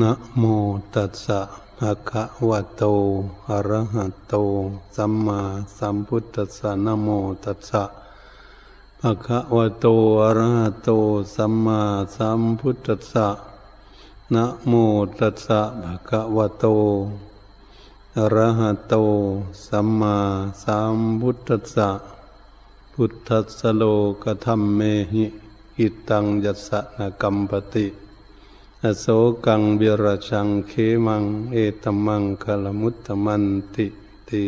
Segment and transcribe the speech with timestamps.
[0.00, 0.44] นะโม
[0.94, 1.40] ตัสสะ
[1.78, 2.82] ภะคะวะโต
[3.50, 4.34] อะระหะโต
[4.96, 5.40] สัมมา
[5.78, 7.08] สัมพุทธัสสะนะโม
[7.44, 7.82] ตัสสะ
[9.00, 9.86] ภะคะวะโต
[10.22, 10.88] อะระหะโต
[11.34, 11.80] สัมมา
[12.16, 13.28] สัมพุทธัสสะ
[14.34, 14.72] นะโม
[15.18, 16.64] ตัสสะภะคะวะโต
[18.16, 18.94] อะระหะโต
[19.66, 20.16] สัมมา
[20.62, 21.88] สัมพุทธัสสะ
[22.92, 23.82] พุทธัสสโล
[24.22, 24.80] กธรรมเม
[25.12, 25.24] หิ
[25.78, 27.86] อิตังยัสสะนะกัมปติ
[28.86, 29.06] อโศ
[29.46, 30.72] กังวิรชังเค
[31.06, 33.44] มัง เอตมังคลมุตตมัน
[33.74, 33.86] ติ
[34.28, 34.46] ติ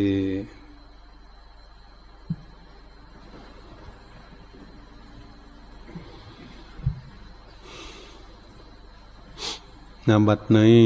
[10.08, 10.84] นบัดนี้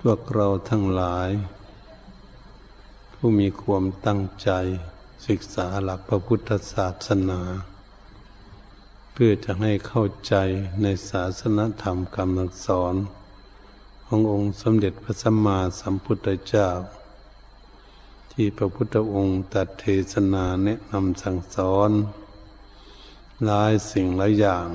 [0.00, 1.30] พวกเราทั้งหลาย
[3.12, 4.50] ผู้มีความตั้งใจ
[5.26, 7.40] ศึกษาหลักพระพุทธศาสนา
[9.12, 10.34] เพื่อจะให้เข้าใจ
[10.82, 12.94] ในศาสนธรรมคำสอน
[14.06, 16.68] ขององค์สมเด็จพระสัมมาสัมพุทธเจ้า
[18.32, 21.90] ที่พระพุทธองค์ตัดเทศนาแนะนำสั่งสอน
[23.44, 24.68] หลายสิ่งหลายอย่าง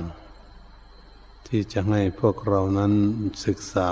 [1.46, 2.92] ที่จะให้พวกเรานั้น
[3.46, 3.90] ศึกษา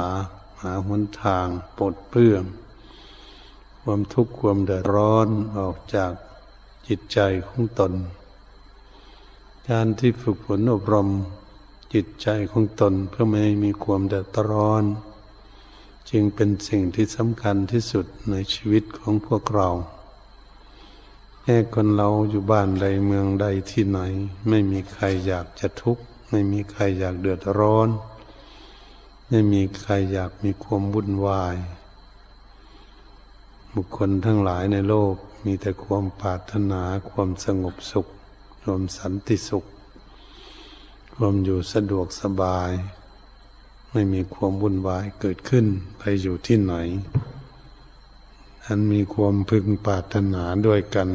[0.62, 1.46] หาหนทาง
[1.78, 2.42] ปลดเปลื้อง
[3.82, 6.12] ความทุกข์ความเดือดร้อนออกจาก
[6.86, 7.92] จิตใจของตน
[9.72, 11.08] การที่ฝึกฝนอบรม
[11.94, 14.84] จิตใจของตนเพื่อไม่ให้มีความเดือดร้อน
[16.10, 19.68] จึงเป็นสิ่งที่สำคัญที่สุดในชีวิตของพวกเรา
[21.42, 24.00] แค่คนเราอยู่บ้านใดเมืองใดที่ไหน
[24.48, 27.88] ไม่มีใครอยากจะทุกข์ ไม่มีใครอยากเดือดร้อน
[29.28, 31.56] ไม่มีใครอยากมีความวุ่นวาย
[33.74, 35.14] บุคคลทั้งหลายในโลก
[35.44, 38.06] มีแต่ความปรารถนาความสงบสุข
[38.66, 39.64] รวมสันติสุข
[41.18, 42.70] รวมอยู่สะดวกสบาย
[43.92, 45.66] ไม่มีความวุ่นวายเกิดขึ้น
[45.98, 46.74] ไปอยู่ที่ไหน
[48.66, 51.08] อันมีความพึงปรารถนาด้วยกัน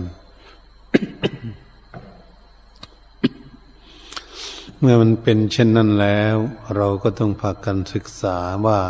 [4.79, 6.35] เมื่อมันเป็นเช่นนั้นแล้ว
[6.75, 8.81] เราก็ต้องพากันศึกษาว่า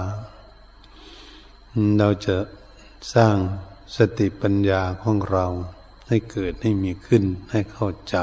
[1.97, 2.37] เราจะ
[3.13, 3.35] สร้าง
[3.95, 5.45] สติปัญญาของเรา
[6.07, 8.17] ให้เกิดให้มีขึ้นให้เข้าใจ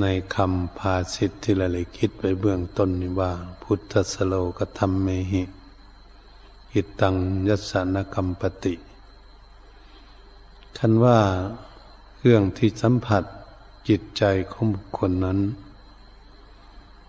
[0.00, 3.32] ในคำภาสิทธิที่เราเลยคิดไปเบื้องต้นนี่ว่า
[3.62, 5.42] พุทธสโลกธรรมเมหิ
[6.72, 7.14] อิตัง
[7.48, 8.74] ยัสนกรรมปติ
[10.78, 11.18] คันว่า
[12.20, 13.24] เรื่องที่สัมผัส
[13.88, 15.38] จิตใจของบุคคลนั้น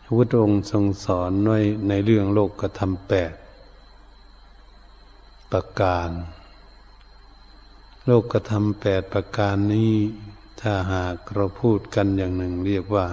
[0.04, 3.34] พระพุทธองค์ทรงสอนไว้ในเรื่องโลกกระทำแปด
[5.52, 6.10] ประการ
[8.06, 9.94] โลกกระทำแปดประการนี้
[10.62, 13.08] ถ้าหากเราพูดกันอย่างหนึ่งเรียกว่า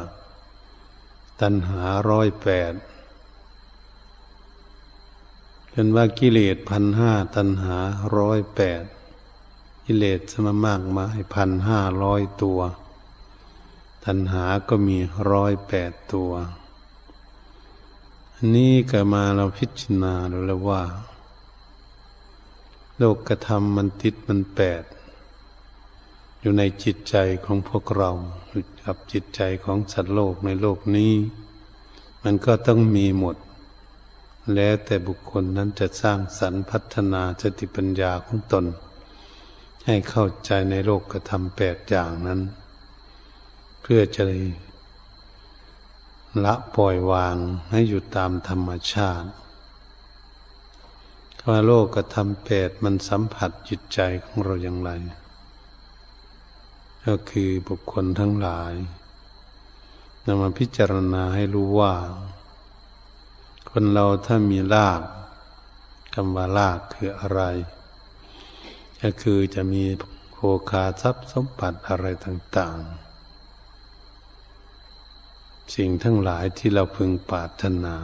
[1.41, 2.73] ตัณหาร้อยแปด
[5.71, 7.77] เป็นว่ากิเลสพันห้าตัณหา
[8.17, 8.85] ร้อยแปด
[9.87, 12.61] กิเลสสมมากมายพันห้าร้อยตัว
[14.05, 14.99] ตัณหาก็มี
[15.33, 16.33] ร้อยแปดตัว
[18.35, 20.83] อันนี้ก็มาเราพิจารณาดูแล้วว่า
[22.97, 24.83] โลกกระทำมันติดมันแปด
[26.41, 28.11] อยู่ในจิตใจของพวกเรา
[28.85, 31.13] กับจิตใจของสัตว์โลกในโลกนี้
[32.23, 33.37] มันก็ต้องมีหมด
[34.55, 38.65] แล้วแต่บุคคลนั้นจะสร้างสรรพัฒนาสติปัญญาของตน
[39.87, 42.41] ให้เข้าใจในโลกกระทำแปดอย่างนั้น
[43.83, 44.23] เพื่อจะ
[46.45, 47.37] ละปล่อยวาง
[47.71, 49.29] ให้อยู่ตามธรรมชาติ
[51.49, 54.91] ว่าโลกกระทำแปดมันสัมผัสจิตใจของเราอย่างไร
[57.07, 58.73] ก็คือบุคคลทั้งหลาย
[60.25, 61.95] นำมาพิจารณาให้รู้ว่า
[63.71, 65.03] คนเราถ้ามีลาภ
[66.15, 67.41] คำว่าลาภคืออะไร
[69.03, 69.85] ก็คือจะมี
[70.33, 70.37] โภ
[70.71, 72.79] คาทรัพย์สมบัติอะไรต่าง
[74.87, 77.97] ๆ สิ่งทั้งหลายที่เราพึงปรารถนา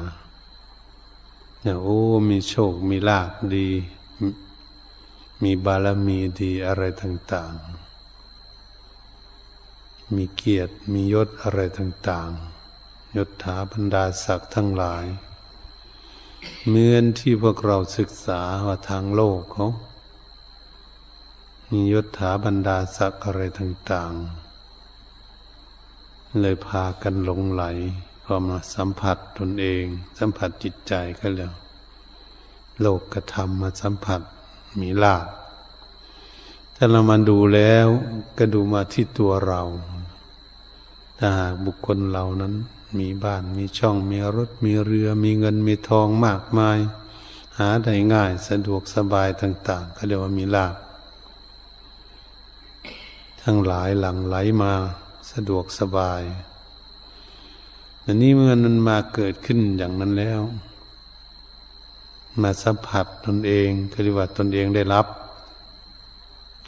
[1.62, 2.00] อย่างโอ้
[2.30, 3.68] มีโชคมีลาภดี
[5.42, 7.91] มีบารมีดีอะไรต่าง ๆ
[10.14, 12.30] มีเกียรติมียศอะไรต่าง
[12.74, 15.04] ๆ ยศถาบรรดาศักดิ์ทั้งหลาย
[16.66, 19.68] เหมือนที่พวกเราศึกษาว่าทางโลกเขา
[21.70, 24.12] มียศถาบรรดาศักดิ์อะไรต่าง
[25.08, 27.64] ๆ เลยพากันหลงไหล
[28.24, 29.84] พอมาสัมผัสตนเอง
[30.18, 31.52] สัมผัสจิตใจก็แล้ว
[32.80, 34.20] โลกกระทำมาสัมผัส
[34.80, 35.26] มีลาภ
[36.84, 37.86] ถ้าเรามาดูแล้ว
[38.38, 39.62] ก็ดูมาที่ตัวเรา
[41.18, 42.54] ถ้าหากบุคคลเหล่านั้น
[42.98, 46.78] มีบ้านมีช่องมีรถมีเรือมีเงินมีทองมากมาย
[47.58, 50.74] หาได้ง่ายสะดวกสบายต่างๆเขาเรียกว่ามีลาภ
[53.42, 54.72] ทั้งหลายหลังไหลมา
[55.32, 56.22] สะดวกสบาย
[58.04, 60.40] อันนี้เมื่อมันมาเกิดขึ้นอย่างนั้นแล้ว
[62.42, 65.06] มาสัมผัสตนเองก็เรียกว่าตนเองได้รับ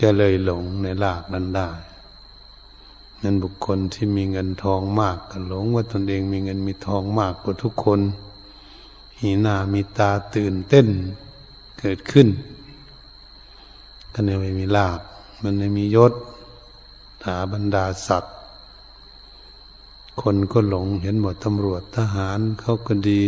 [0.00, 1.70] จะเลยหลงในลากนั้นได้
[3.22, 8.00] นั่นบุคคลที่มีเงินทองมากก็หลงว่าตนเองมีเงินมีทองมากกว่าทุกคน
[9.20, 10.86] หีหน้ามีตาตื่นเต้น
[11.80, 12.28] เกิดขึ้น
[14.12, 15.00] ก็เนี่ยไม่มีลาบ
[15.42, 16.12] มันไม่มียศ
[17.22, 18.34] ถาบรรดาศักดิ์
[20.20, 23.20] คนก็หลงเห็นหมดตำรวจทหารเขาก็ดี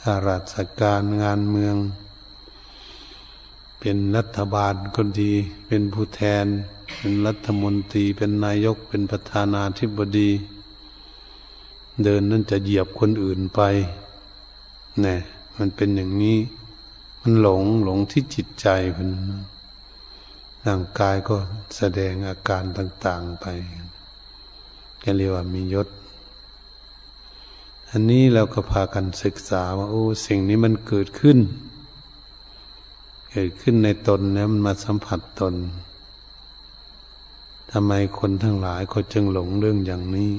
[0.00, 1.76] ข้าราชการงานเมือง
[3.86, 5.32] เป็นรัฐบาลก็ดี
[5.66, 6.46] เป็นผู้แทน
[6.98, 10.30] เป็นรัฐมนตรี เป็นนายก เป็นประธานาธิบดี
[12.04, 13.60] เดินนั่นจะเหยียบคนอื่นไป
[15.00, 15.16] แน่
[15.56, 16.38] มันเป็นอย่างนี้
[17.20, 18.66] มันหลงหลงที่จิตใจ
[18.96, 19.10] คน
[20.66, 21.36] ร่างกายก็
[21.76, 23.46] แสดงอาการต่าง ๆไป
[25.04, 25.88] ก็เรียกว่ามียศ
[27.90, 31.40] อันนี้เราก็พากันศึกษาว่าโอ้สิ่งนี้มันเกิดขึ้น
[33.36, 35.54] เกิดขึ้นในตนแล้วมันมาสัมผัสตน
[37.70, 40.32] ทำไมคนทั้งหลายเขาจึงหลงเรื่องอย่างนี้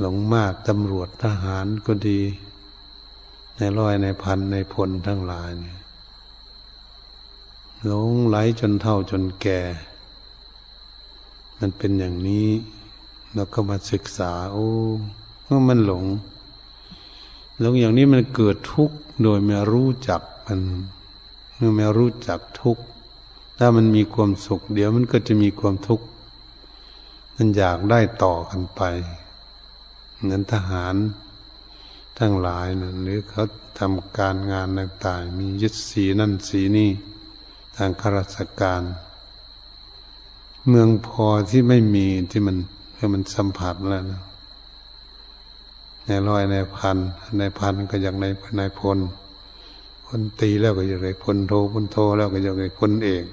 [0.00, 2.20] หลงมากตำรวจทหารก็ดี
[3.56, 5.78] ในร้อยในพันในพลทั้งหลายเนี่ย
[7.86, 9.60] หลงไหลจนเท่าจนแก่
[11.58, 12.48] มันเป็นอย่างนี้
[13.34, 14.68] เราก็มาศึกษา โอ้
[15.44, 16.04] เมื่อมันหลง
[17.60, 20.60] หลงอย่างนี้มันเกิดทุกข์โดยไม่รู้จักมัน
[21.64, 22.84] เมื่อไม่รู้จักทุกข์
[23.58, 26.06] ถ้ามันมีความสุข เดี๋ยวมันก็จะมีความทุกข์
[27.36, 28.82] มันอยากได้ต่อกันไป
[30.24, 30.94] เงินทหาร
[32.18, 33.44] ทั้งหลายนะหรือเขา
[33.78, 36.90] ทำการงานต่างๆ มียึดสีนั่นสีนี่
[37.76, 38.82] ทางข้าราชการ
[40.68, 42.56] เมืองพอที่ไม่มีที่มัน
[42.96, 44.22] ให้มันสัมผัสแล้วนะ
[46.06, 46.96] ในร้อยในพัน
[47.38, 48.26] ในพันก็อย่างใน
[48.58, 48.98] ในพล
[50.06, 53.24] พลตีแล้วก็อย่างไรพลโทพลโทแล้วก็อย่างไรพลเอก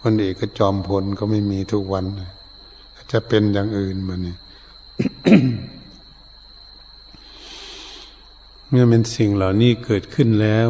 [0.00, 2.04] พลเอกก็จอมพลก็ไม่มีทุกวัน
[3.12, 4.38] จะเป็นอย่างอื่นมาเนี่ย
[8.68, 10.68] เมื่อเป็นสิ่งเหล่านี้เกิดขึ้นแล้ว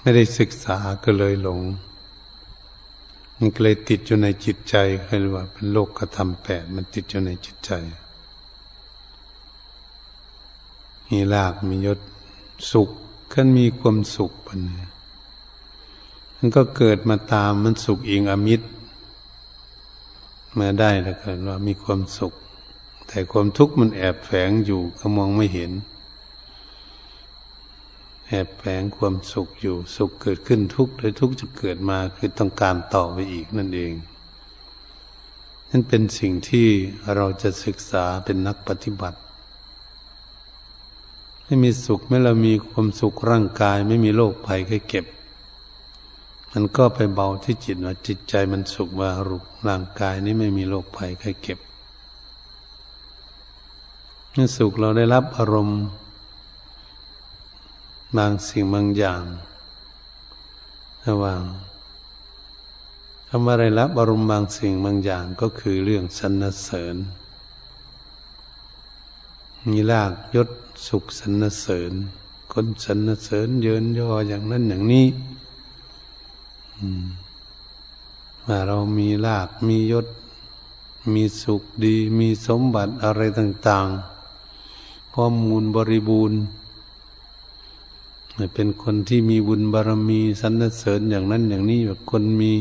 [0.00, 1.60] ไม่ได้ศึกษาก็เลยหลง
[3.38, 4.74] มันก็เลยติดอยู่ในจิตใจ
[5.06, 7.72] เรียว่า เป็นโลกกระทำแปดมันติดอยู่ในจิตใจ
[11.08, 11.98] มีลากมียศ
[12.70, 12.90] สุข
[13.32, 14.60] ขันมีความสุขปัน
[16.36, 18.66] มันก็เกิดมาตามมันสุขเองอมิตร
[20.58, 22.32] มาได้แล้วก็ว่ามีความสุข
[23.08, 25.72] แต่ความทุกข์มันแอบแฝงอยู่ก็มองไม่เห็น
[28.28, 33.92] แอบแฝงความสุขอยู่ สุขเกิดขึ้นทุกข์โดยทุกข์จะเกิดมาคือต้องการต่อไปอีกนั่นเอง
[35.70, 36.68] นั่นเป็นสิ่งที่
[37.14, 39.18] เราจะศึกษาเป็นนักปฏิบัติ
[41.50, 45.06] ไม่มีสุขไม่เรามีความสุขร่างกาย ไม่มีโรคภัยแค่เก็บ
[46.52, 51.58] มันก็ไปเบาที่จิตว่าจิตใจมันสุขว่ารุกร่างกายนี้ไม่มีโรคภัยแค่เก็บ
[54.32, 55.80] เมื่สุขเราได้รับอารมณ์
[58.16, 59.22] บางสิ่งบางอย่าง
[61.06, 61.40] ระหว่าง
[63.28, 66.96] คำว่าได้รับอารมณ์บางสิ่งบางอย่างก็คือเรื่องสรรเสริญ
[69.70, 70.48] มีลากยศ
[70.86, 71.92] สุขสรรเสริญ
[72.52, 75.06] คนสรรเสริญเยินยออย่างนั้นอย่างนี้
[78.46, 80.06] ว่าเรามีลาภมียศ
[81.14, 86.40] มีสุขดี มีสมบัติอะไรต่างๆพร้อมมูลบริบูรณ์
[88.54, 92.52] เป็นคนที่มีบุญบารมีสรรเสริญอย่างนั้นอย่างนี้แบบคนมี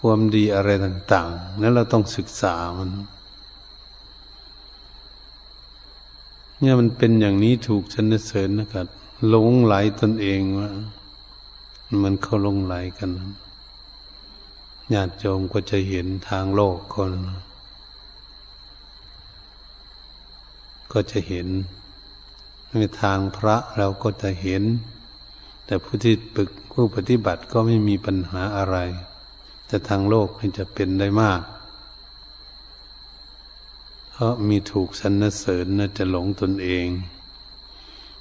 [0.00, 2.90] ความดีอะไรต่าง ๆ นั้นเราต้องศึกษามัน
[6.60, 8.86] เนี่ยมันเป็นอย่างนี้ถูกชันเสริญนะครับ
[9.28, 10.70] หลงไหลตนเองว่า
[12.02, 13.10] มันเข้าลงไหลกัน
[14.94, 17.10] ญาติโยมก็จะเห็นทางโลกคน
[20.92, 21.46] ก็จะเห็น
[22.68, 24.62] ในทางพระเราก็จะเห็น
[25.66, 28.76] แต่ผู้ที่ปึกผู้ปฏิบัติก็ไม่มีปัญหาอะไร
[29.66, 31.40] แต่ทางโลกมันจะเป็นได้มาก
[34.20, 36.86] ราะมีถูกสรรเสริญน่าจะหลงตนเอง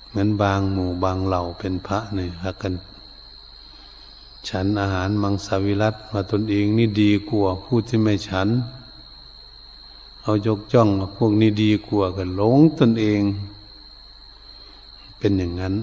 [0.09, 2.73] เหมือนบางหมู่บางเหล่าเป็นพระเนี่ยหากัน
[4.49, 8.49] ฉันอาหารมังสวิรัตว่าตนเองนี่ดีกว่าผู้ที่ไม่ฉัน
[10.21, 13.21] เขายกจ้องพวกนี้ดีกว่ากันหลงตนเอง
[15.17, 15.75] เป็นอย่างนั้น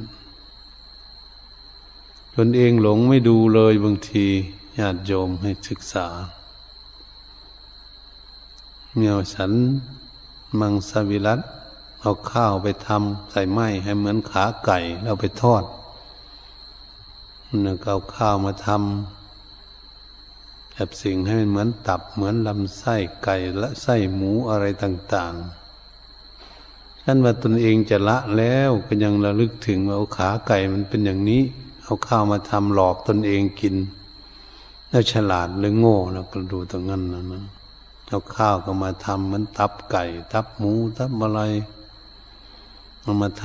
[2.35, 4.27] ตนเองหลงไม่ดูเลยบางที
[4.79, 6.07] ญาติโยมให้ศึกษา
[8.95, 9.53] เมียวฉัน
[10.61, 11.41] มังสวิรัต
[12.01, 15.65] เอาข้าวไปทำใส่ไม้ให้เหมือนขาไก่แล้วไปทอด
[17.63, 22.95] เนี่ยเอาข้าวมาทำแบบสิ่งให้มันเหมือนตับเหมือนลำไส้
[23.25, 31.43] ไก่และไส้หมูอะไรต่างๆท่านว่าตนเองจะละแล้วก็ยังระลึกถึงว่าเอาขาไก่มันเป็นอย่างนี้
[31.85, 33.75] เอาข้าวมาทำหลอกตนเองกิน
[34.91, 37.45] แล้วฉลาดหรือโง่แล้วก็ดูตรงนั้นนะนะ
[38.09, 41.41] เอาข้าวก็มาทำมันตับไก่ตับหมูตับอะไร
[43.05, 43.45] มามาท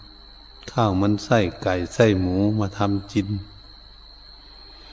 [0.00, 3.28] ำข้าวมันไส้ไก่ไส้หมูมาทำจิน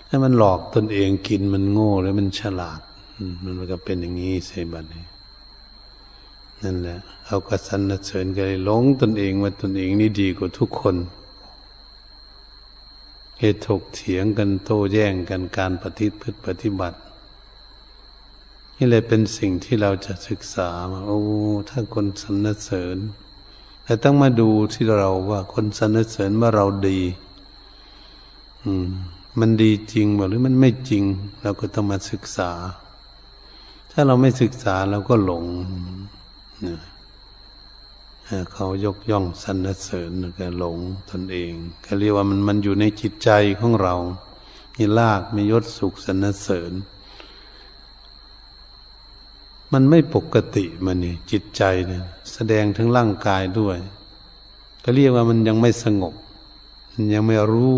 [0.07, 2.81] ให้มันหลอกตนเองกินมันโง่แล้วมันฉลาด
[3.43, 5.05] มันก็เป็นอย่างนี้ใช่บัดนี้
[6.63, 10.95] นั่นแหละเอากระสันเสริญกันเลยหลงตนเองว่าตนเองนี่ดีกว่าทุกคน
[13.39, 16.97] เหตุถกเถียงกันโต้แย้งกันการปฏิพฤติปฏิบัติ
[18.79, 21.21] นี่เลยเป็นสิ่งที่เราจะศึกษามาโอ้
[21.69, 22.97] ถ้าคนสรรเสริญ
[23.83, 26.99] แต่ต้องมาดูที่เราว่าคนสรรเสริญว่าเราดี
[28.63, 28.87] อืม
[29.39, 31.03] มันดีจริงหรือมันไม่จริง
[31.41, 32.51] เราก็ต้องมาศึกษา
[33.91, 35.45] ถ้าเราไม่ศึกษาเราก็หลง
[38.53, 40.77] เขายกย่องสรรเสริญก็หลง
[41.09, 41.51] ตนเอง
[41.85, 43.29] ก็เรียกว่ามันมันอยู่ในจิตใจ
[43.59, 43.95] ของเรา
[44.77, 46.71] มีลากมียศสุขสรรเสริญ
[49.73, 53.77] มันไม่ปกติมันนี่จิตใจเนี่ยแสดงทั้งร่างกายด้วย
[54.83, 56.13] ก็เรียกว่ามันยังไม่สงบ
[56.93, 57.73] มันยังไม่รู้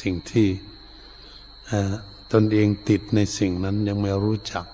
[0.00, 0.48] สิ่งที่
[2.32, 4.66] ตนเองติดในสิ่งนั้นยังไม่รู้จัก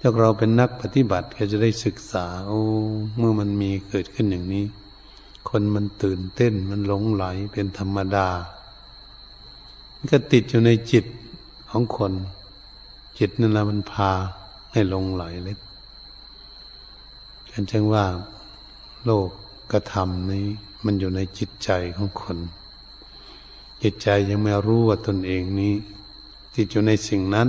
[0.00, 2.60] ถ้าเราเป็นนักปฏิบัติก็จะได้ศึกษา โอ้
[3.16, 4.64] เมื่อมันมีเกิดขึ้นอย่างนี้
[5.48, 8.28] คนมันตื่นเต้นมันหลงไหลเป็นธรรมดา
[10.10, 11.04] ก็ติดอยู่ในจิต
[11.70, 12.12] ของคน
[13.18, 14.12] จิตนั่นแหละมันพา
[14.76, 15.58] ให้ลงไหลเล็ก
[17.50, 18.04] กันจึงว่า
[19.04, 19.28] โลก
[19.72, 20.46] กระทำนี้
[20.84, 22.38] มันอยู่ในจิตใจของคน
[23.82, 25.74] จิตใจยังไม่รู้ว่าตนเองนี้
[26.54, 27.48] ติดอยู่ในสิ่งนั้น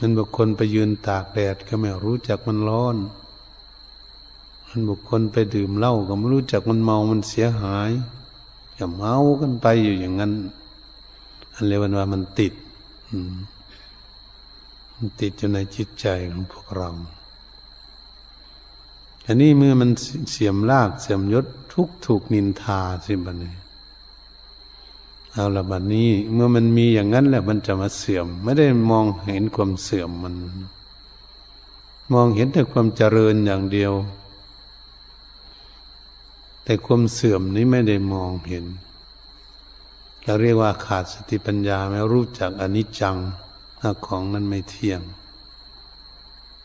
[0.00, 2.96] นั้นบุคคลไปยืนตากแดดก็ไม่รู้จักมันร้อน
[4.68, 7.90] นั้นบุคคลไปดื่มเหล้าก็ไม่รู้จักมันเมามันเสียหาย
[8.74, 10.32] อย่าเมากันไปอยู่อย่างนั้น
[11.54, 12.52] อันเรียกว่ามันติด
[13.10, 13.34] อืม
[15.20, 16.90] ติดอยู่ในจิตใจของพวกเรา
[19.26, 19.90] อันนี้เมื่อมัน
[20.30, 23.54] เสียมลากเสียมยศทุกถูกนินทาสิบันนี้
[25.32, 30.34] เอาละบัดนี้ เมื่อมันมีอย่างนั้นแหละมันจะมาเสื่อม ไม่ได้มองเห็นความเสื่อมมัน
[32.12, 33.92] มองเห็นแต่ความเจริญอย่างเดียว
[36.64, 38.64] แต่ความเสื่อมนี้ไม่ได้มองเห็น
[40.24, 43.16] เราเรียกว่าขาดสติปัญญาไม่รู้จักอนิจจัง
[43.80, 45.00] ถ้าของนั้นไม่เที่ยง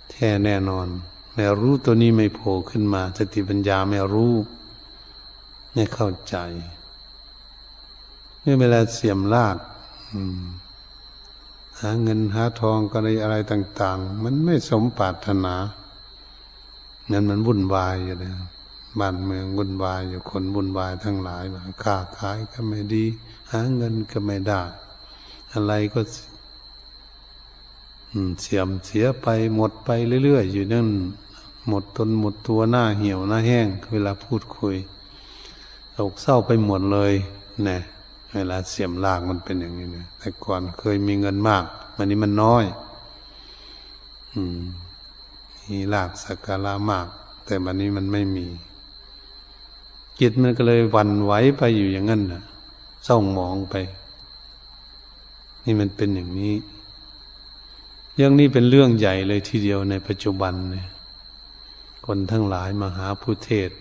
[0.10, 0.88] แท้แน่นอน
[1.34, 4.34] แม้รู้ตัวนี้ไม่โผล่ขึ้นมาสติปัญญาไม่รู้
[5.74, 6.36] ไม่เข้าใจ
[8.40, 9.58] เมื่อเวลาเสียมลาก
[11.82, 15.56] หาเงินหาทองก็อะไรอะไรต่าง ๆ มันไม่สมปรารถนา
[17.10, 18.32] เงินมันวุ่นวายอยู่เลย
[19.00, 21.44] บ้านเมืองวุ่นวายอยู่คนวุ่นวายทั้งหลาย
[21.84, 23.06] ค้าขายก็ไม่ดี
[23.52, 24.62] หาเงินก็ไม่ได้
[25.54, 26.00] อะไรก็
[28.42, 29.90] เสียมเสียไปหมดไป
[30.24, 30.88] เรื่อยๆ อยู่นั่น
[31.68, 34.76] หมดตนหมดตัวหน้าเหี่ยวหน้าแห้ง เวลาพูดคุย
[35.98, 37.14] ตกเศร้าไปหมดเลย
[37.68, 37.80] นี่ย
[38.34, 41.64] เวลาเสียมลากมันเป็นอย่างนี้นี่ยแต่ก่อนเคยมีเงินมาก
[41.96, 42.66] วันนี้มันน้อย
[44.34, 44.60] อืม
[45.70, 47.08] มีลากสักการะมาก
[47.46, 48.46] แต่วันนี้มันไม่มี
[50.20, 52.42] จิตมันก็เลยวันไหวไปอยู่อย่างนั้นนะ
[53.04, 53.76] เศร้าหมองไป
[55.64, 56.54] นี่มันเป็นอย่างนี้
[58.18, 60.88] เรื่องนี้เป็นเรื่องใหญ่เลยทีเดียวในปัจจุบันเนี่ย
[62.06, 63.78] คนทั้งหลายมาหาผู้เทศน์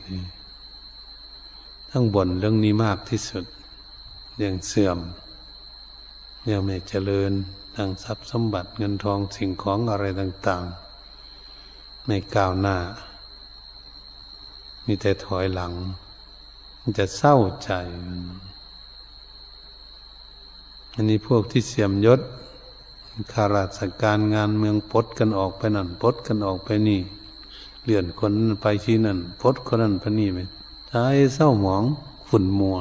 [1.91, 3.45] ทั้งบ่นเรื่องนี้มากที่สุด
[4.37, 4.99] เรื่องเสื่อม
[6.45, 7.33] เรื่องไม่เจริญ
[7.77, 10.65] ทางทรัพย์สมบัติเงินทองสิ่งของอะไรต่าง
[11.37, 12.77] ๆ ไม่ก้าวหน้า
[14.87, 15.73] มีแต่ถอยหลัง
[16.81, 17.71] มันจะเศร้าใจ
[20.95, 22.21] อันนี้พวกที่เสียมยศ
[23.33, 27.01] ข้าราชการงานเมืองพดกันออกไปนั่นพดกันออกไปนี่
[27.85, 30.39] เลื่อนคนไปที่นั่นพดคนนั้นไปนี่ไป
[30.93, 31.85] ท้ายเศร้าหมอง
[32.29, 32.77] ฝุ่นมัว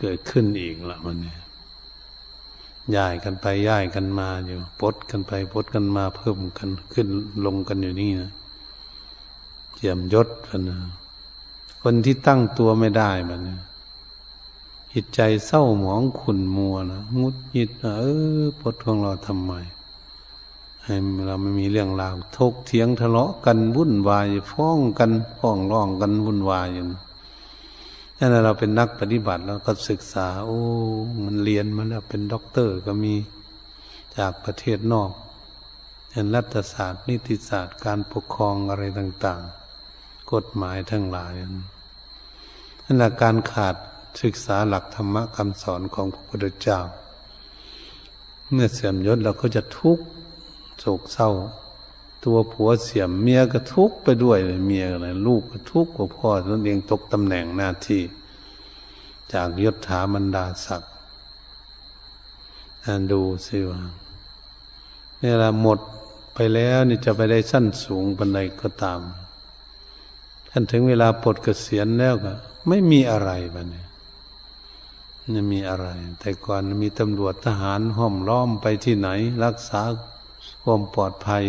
[0.00, 1.38] เกิดขึ้นอีกละมันเนี่ย
[2.96, 7.08] ย้ายกันไปย้ายกันมาอยู่ปดกันไปปดกันมาเพิ่มกันขึ้น
[7.44, 8.30] ลงกันอยู่นี่นะ
[9.74, 10.78] เจียมยศกันนะ
[11.82, 13.58] คนที่ตั้งตัวไม่ได้มันนะ
[14.92, 18.04] จิตใจเศร้าหมองขุ่นมัวนะงุดหงิดนะเอ
[18.40, 19.52] อปดของเราทำไม
[20.84, 20.94] ให้
[21.26, 26.84] เราไม่มีเรื่องราวทกเถียงทะเลาะกันวุ่นวายฟ้องกันฟ้องร้องกันวุ่นวายอยู่
[28.18, 30.60] นั่นเราเป็นนักปฏิบัติแล้วก็ศึกษา โอ้
[31.24, 33.14] มันเรียนมาแล้วเป็นด็อกเตอร์ก็มี
[34.16, 35.10] จากประเทศนอก
[36.12, 39.42] เห็นรัฐศาสตร์นิติศาสตร์การปกครองอะไรต่าง
[39.86, 41.32] ๆ กฎหมายทั้งหลาย
[42.84, 43.76] นั่นแหละการขาด
[44.22, 46.80] ศึกษาหลักธรรมะคำสอนของพระพุทธเจ้า
[48.52, 50.04] เมื่อเสื่อมยศเราก็จะทุกข์
[50.80, 51.30] โศกเศร้า
[52.24, 58.02] ตัวผัวเสียมเมียก็ทุกข์ไปด้วยเลยเมียอะไรลูกก็ทุกข์กว่าพ่อตนเองตกตำแหน่งหน้าที่
[59.32, 60.90] จากยศถาบรรดาศักดิ์
[63.12, 63.80] ดูสิว่า
[65.18, 65.78] เนี่ยละหมด
[66.34, 69.00] ไปแล้วนี่จะไปได้สั้นสูงบันไดก็ตาม
[70.50, 72.32] ท่านถึงเวลาปลดเกษียณแล้วก็
[72.68, 73.84] ไม่มีอะไรบ้านี่
[75.32, 75.88] ไม่มีอะไร
[76.20, 79.08] แต่ก่อนมีตำรวจทหารห้อมล้อมไปที่ไหน
[79.44, 79.82] รักษา
[80.62, 81.44] ความปลอดภัย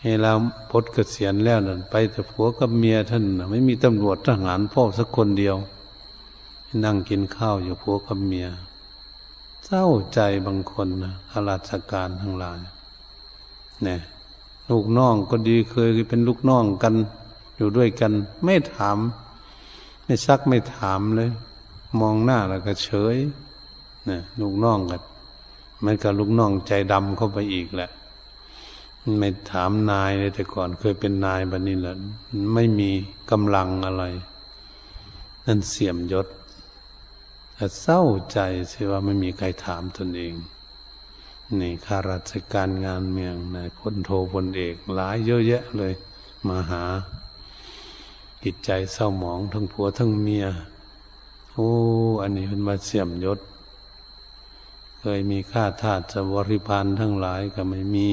[0.00, 0.32] ให้เรา
[0.70, 5.56] พดเกษียณแล้วนั่นไปแต่ผัวกับเมียท่านไม่มีตำรวจทหารพ่อสักคนเดียว
[6.84, 8.48] นั่งกินข้าวอยู่ผัวกับเมีย
[9.66, 12.58] เศร้าใจบางคนนะข้าราชการทั้งหลาย
[13.84, 14.00] เนี่ย
[14.70, 16.94] ลูกน้องก็ดีเคยเป็นลูกน้องกัน
[17.56, 18.12] อยู่ด้วยกัน
[18.44, 18.98] ไม่ถาม
[20.04, 21.30] ไม่ซักไม่ถามเลย
[22.00, 23.16] มองหน้าแล้วก็เฉย
[24.08, 25.02] นี่ยลูกน้องกัน
[25.84, 27.90] มันก็ลูกน้องใจดำเข้าไปอีกแหละ
[29.18, 31.94] ไม่ถามนายเลยแต่ก่อนเคยเป็นนายแบบนี้แหละ
[32.54, 32.90] ไม่มี
[33.30, 34.04] กำลังอะไร
[35.46, 36.26] นั่นเสียมยศ
[37.82, 38.02] เศร้า
[38.32, 38.38] ใจ
[38.72, 40.34] สิว่าไม่มีใครถามตนเอง
[41.60, 45.92] นี่ข้าราชการงานเมืองนายพลโทพลเอกหลายเยอะแยะเลย
[46.48, 46.84] มาหา
[48.44, 50.46] จิตใจเศร้าหมองทั้งผัวทั้งเมีย
[51.58, 51.70] โอ้
[52.22, 53.38] อันนี้เป็นมาเสียมยศ
[55.00, 58.08] เคยมีข้าทาสบริพานทั้งหลายก็ไม่มี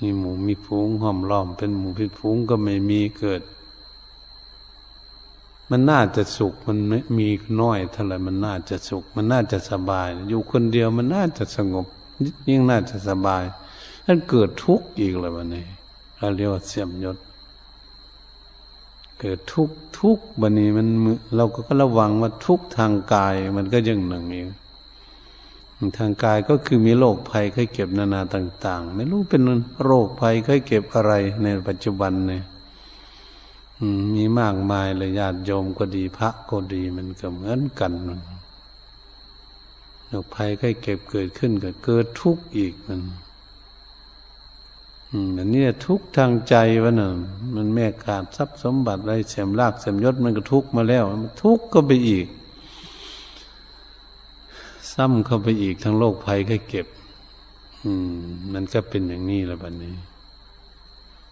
[0.00, 3.42] มีหมูมีฟูงห้อมล้อม เป็นหมูพิฟูงก็ไม่มีเกิด
[5.70, 6.78] มันน่าจะสุขมัน
[7.18, 7.28] มี
[7.60, 11.86] น้อยเท่าไรมันน่าจะสุข มันน่าจะสบาย อยู่คนเดียวมันน่าจะสงบ
[12.48, 13.44] ยิ่งน่าจะสบาย
[14.06, 15.64] นั่นเกิดทุกข์อีกเลยวันนี้
[16.16, 17.16] เราเรียกว่าเสียมยศ
[19.20, 20.88] เกิดทุกทุกบันนี้มัน
[21.36, 24.48] เราก็ระวังว่าทุกทางกายมันก็ยังหนึ่งเอง
[25.98, 29.42] ทางกายก็คือมีโรคภัยไข้เก็บนานาต่าง ๆ ไม่รู้เป็น
[29.84, 32.42] โรคภัยไข้เก็บอะไรในปัจจุบันเนี่ย
[34.14, 37.92] มีมากมายเลยญาติโยมก็ดีพระก็ดีมันก็เหมือนกัน
[40.08, 43.00] โรคภัยไข้เก็บเกิดขึ้นก็เกิดทุกข์อีกมัน
[45.38, 47.10] อันนี้ทุกทางใจวะเน่ะ
[47.54, 52.26] มันแม่ขาดทรัพย์สมบัติอะไรเสียมรากเสียมยศมันก็ทุกมาแล้วมันทุกก็ไปอีก
[54.92, 56.86] ซ้ำเข้าไปอีกทั้งโลกภัยก็เก็บ
[57.84, 58.12] อืม
[58.52, 59.94] มันก็เป็นอย่างนี้แล้วบัดนนี้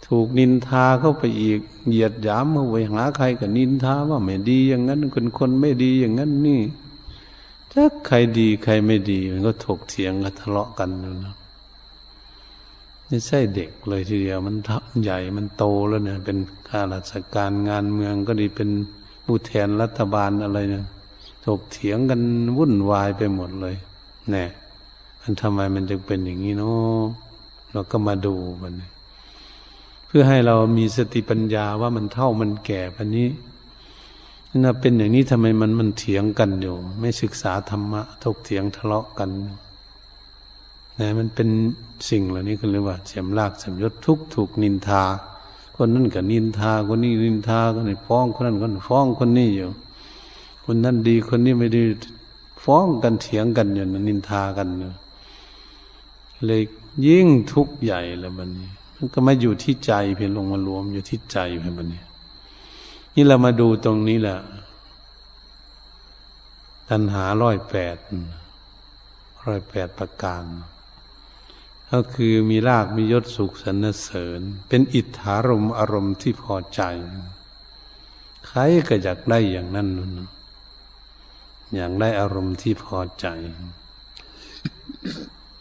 [0.06, 6.60] ถูกนินทาเข้าไปอีก เหยียดหยามมาไปหาใครกับนินทาว่าไม่ดีอย่างนั้นคนคนไม่ดีอย่างนั้นนี่
[7.72, 10.90] ถ้าใครดีใครไม่ดี มันก็ถกเถียงกันทะเลาะกัน
[11.24, 11.37] นะ
[13.10, 18.70] นี่ใช่เด็กเลยทีเดียว มันทับใหญ่มันโตแล้วเนี่ย เป็นข้าราชการงานเมืองก็ดีเป็น
[19.24, 20.84] ผู้แทนรัฐบาลอะไรเนี่ย
[21.44, 22.20] ถกเถียงกัน
[22.58, 23.76] วุ่นวายไปหมดเลย
[24.30, 24.44] แน่
[25.22, 27.02] มันทำไมมันจึงเป็นอย่างนี้เนาะ
[27.72, 28.72] เราก็มาดูมัน
[30.06, 33.28] เพื่อให้เรามีสติปัญญาว่ามันเท่ามันแก่พันนี้
[34.56, 39.30] น่าเป็นอย่างนี้ทำไมมันมันเถียงกันอยู่ ไม่ศึกษาธรรมะถกเถียงทะเลาะกัน
[40.98, 41.48] นะมันเป็น
[42.10, 45.02] สิ่งเหล่านี้ก็เรียกว่าเสียมลากเสียมยศทุกถูกนินทา
[45.76, 49.68] คนนั้นก็นินทา คนนี้นินทาคนนี้ฟ้องคนนั้นคนฟ้องคนนี้อยู่
[50.64, 51.82] คนนั้นดีคนนี้ไม่ดี
[52.64, 54.68] ฟ้องกันเถียงกันอยู่นินทากัน
[56.46, 56.62] เลย
[57.06, 62.02] ยิ่งทุกข์ใหญ่แล้วบันนี้ มันก็มาอยู่ที่ใจเพียงลงมารวมอยู่ที่ใจเพียงบันนี้
[63.14, 64.38] นี่เรามาดูตรงนี้แหละ
[66.88, 67.96] ตัณหาร้อยแปด
[69.46, 70.44] ร้อยแปดประการ
[71.92, 76.82] ก็คือมีรากมียศสุขสรรเสริญ เป็นอิทธารมอารมณ์ที่พอใจ
[78.46, 80.12] ใครก็อยากได้อย่างนั้นนั่น
[81.74, 83.26] อย่างได้อารมณ์ที่พอใจ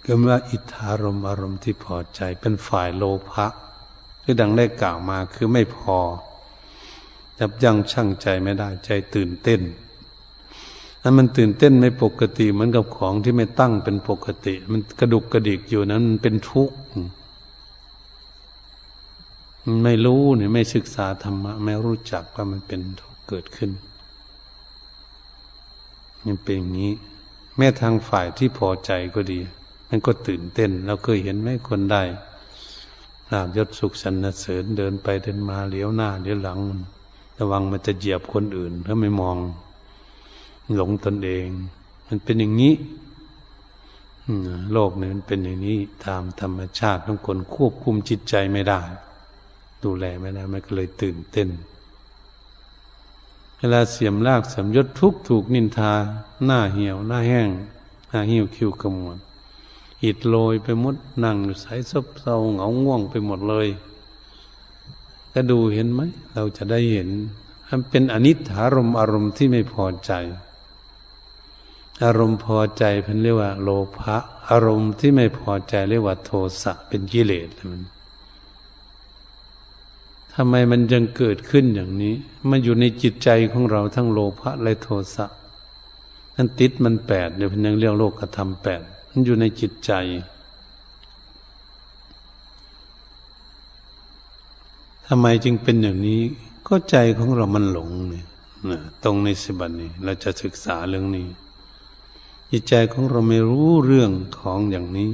[0.05, 3.47] ก็ว่าอิทธารมอารมณ์ที่พอใจ เป็นฝ่ายโลภะ
[4.23, 5.97] คือดังได้กล่าวมาคือไม่พอ
[7.39, 9.61] จับยั้งชั่งใจไม่ได้ใจตื่นเต้น
[11.01, 16.77] นั้นมันตื่นเต้นไม่ปกติเหมือนกับของที่ไม่ตั้งเป็นปกติ มันกระดุกกระดิกอยู่นั้นมันเป็นทุกข์
[19.83, 23.71] ไม่รู้เนี่ยไม่ศึกษาธรรมะไม่รู้จักว่ามันเป็นทุกข์เกิดขึ้น
[26.25, 26.93] มันเป็นอย่างนี้
[27.57, 29.39] แม้ทางฝ่ายที่พอใจก็ดี
[29.89, 32.03] มันก็ตื่นเต้นเราเคยเห็นไหมคนได้
[33.31, 36.59] ลาบยศสุขสรรเสริญเดินไปเดินมาเลี้ยวหน้าเลี้ยวหลัง
[37.39, 39.37] ระวังมันจะเหยียบคนอื่นถ้าไม่มอง
[40.75, 41.47] หลงตนเอง
[42.07, 42.75] มันเป็นอย่างนี้
[44.71, 48.81] โลกนี้มันเป็นอย่างนี้ตามธรรมชาติของคนควบคุมจิตใจไม่ได้
[49.83, 51.49] ดูแลไม่ได้มันก็เลยตื่นเต้น
[53.57, 55.93] เวลาเสียมลากสมยศทุกถูกนินทา
[56.45, 57.49] หน้าเหี่ยว หน้าแห้ง
[58.09, 59.17] หน้าหิวคิ้วขมวด
[60.03, 63.67] อิดโรยไปหมดนั่งสายซบเศร้าเหงาง่วงไปหมดเลย
[65.33, 66.01] ก็ดูเห็นไหม
[66.33, 67.09] เราจะได้เห็น
[67.67, 70.11] มันเป็นอนิจฐารมอารมณ์ที่ไม่พอใจ
[72.03, 74.15] อารมณ์พอใจเพิ่นเรียกว่า โลภะ
[74.49, 76.31] อารมณ์ที่ไม่พอใจเรียกว่าโท
[76.61, 77.81] สะเป็นกิเลสมัน
[80.33, 82.15] ทำไมมันยังเกิดขึ้นอย่างนี้
[82.49, 85.25] มันอยู่ในจิตใจของเราทั้งโลภะและโทสะ
[86.35, 89.91] นั่นติดมันแปดเดี๋ยวพิ่นยังเรียกโลกกระทำแปดมันอยู่ในจิตใจ
[95.07, 96.21] ทำไมจึงเป็นอย่างนี้
[96.67, 98.25] ก็ใจของเรามันหลงเนี่ย
[99.03, 101.27] ตรงในสิบันนี้ เราจะศึกษาเรื่องนี้
[102.51, 105.11] จิตใจของเราไม่รู้เรื่องของอย่างนี้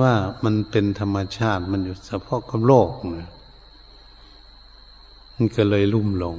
[0.00, 0.12] ว่า
[0.44, 3.30] มันเป็นธรรมชาติมันอยู่เฉพาะกับโลกเนี่ย
[5.34, 6.38] มันก็เลยลุ่มหลง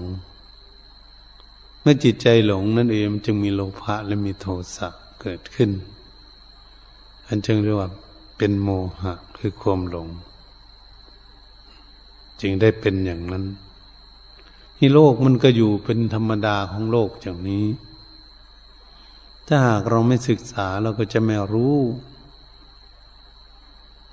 [1.82, 4.88] เมื่อจิตใจหลงนั่นเองมันจึงมีโลภะและมีโทสะ
[5.22, 5.70] เกิดขึ้น
[7.28, 7.90] อันจึงเรียกว่า
[8.38, 8.70] เป็นโม
[9.00, 10.08] หะคือความหลง
[12.42, 13.46] จึงได้เป็นอย่างนั้น
[14.78, 17.66] ที่โลกมันก็อยู่เป็นธรรมดาของโลกอย่างนี้
[19.48, 21.78] ถ้าหากเราไม่ศึกษาเราก็จะไม่รู้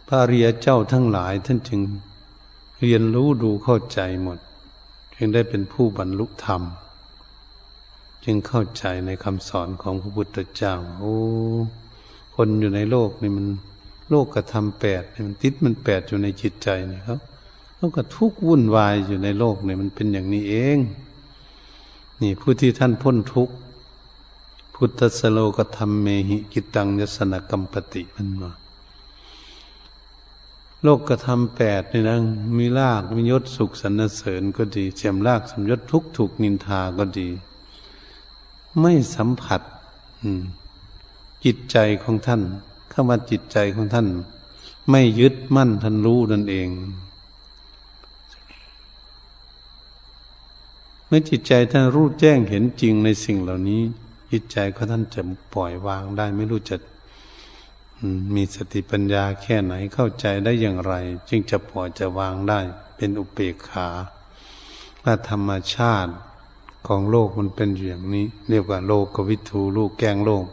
[0.06, 1.80] พระเรียเจ้าทั้งหลายท่านจึง
[2.80, 4.38] เรียนรู้ดูเข้าใจหมด
[5.16, 6.62] จึงได้เป็นผู้บรรลุธรรม
[8.24, 11.16] จึงเข้าใจในคำสอนของพระพุทธเจ้าโอ้
[12.34, 13.46] คนอยู่ในโลกนี่มัน
[14.10, 17.18] โลกกระทำแปดมันติดมันแปดอยู่ในจิตใจนี่ครับ
[17.76, 20.78] เขาก็ทุกวุ่นวายอยู่ในโลกนี่มันเป็นอย่างนี้เอง
[22.22, 23.54] นี่ผู้ที่ท่านพ้นทุกข์
[24.82, 28.50] พุทธสโลกธรรมเมหิกิตังยสนกรรมปติมันมา
[30.82, 32.16] โลกกระทำแปดนี่นะ
[32.58, 37.28] มีลากมียศสุขสรรเสริญก็ดีเจียมลากสมยศทุกถูกนินทาก็ดี
[38.80, 39.60] ไม่สัมผัส
[41.44, 42.42] จิตใจของท่าน
[42.90, 44.06] เข้ามาจิตใจของท่าน
[44.90, 46.68] ไม่ยึดมั่นท่านรู้นั่นเอง
[51.06, 53.82] เมื่อจิตใจท่านรู้แจ้งเห็นจริงในสิ่งเหล่านี้
[54.30, 55.22] จิตใจของท่านจะ
[55.54, 56.76] ปล่อยวางได้ไม่รู้จะ
[58.34, 60.94] มีสติปัญญาแค่ไหนเข้าใจได้อย่างไร
[61.28, 62.60] จึงจะปล่อยจะวางได้
[62.96, 63.88] เป็นอุเบกขา
[65.02, 66.12] ว่าธรรมชาติ
[66.86, 70.46] ของโลกมันเป็นอย่างนี้ เรียกว่าโลกวิถูลูกแกงโลก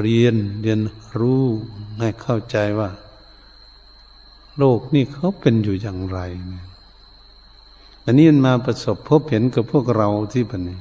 [0.00, 0.80] เรียนเรียน
[1.20, 1.44] รู้
[1.98, 2.90] ให้เข้าใจว่า
[4.58, 6.18] โลกนี่เขาเป็นอยู่อย่างไร
[8.04, 10.78] อันนี้มันมาประสบพบเห็นกับพวกเราที่ปนี้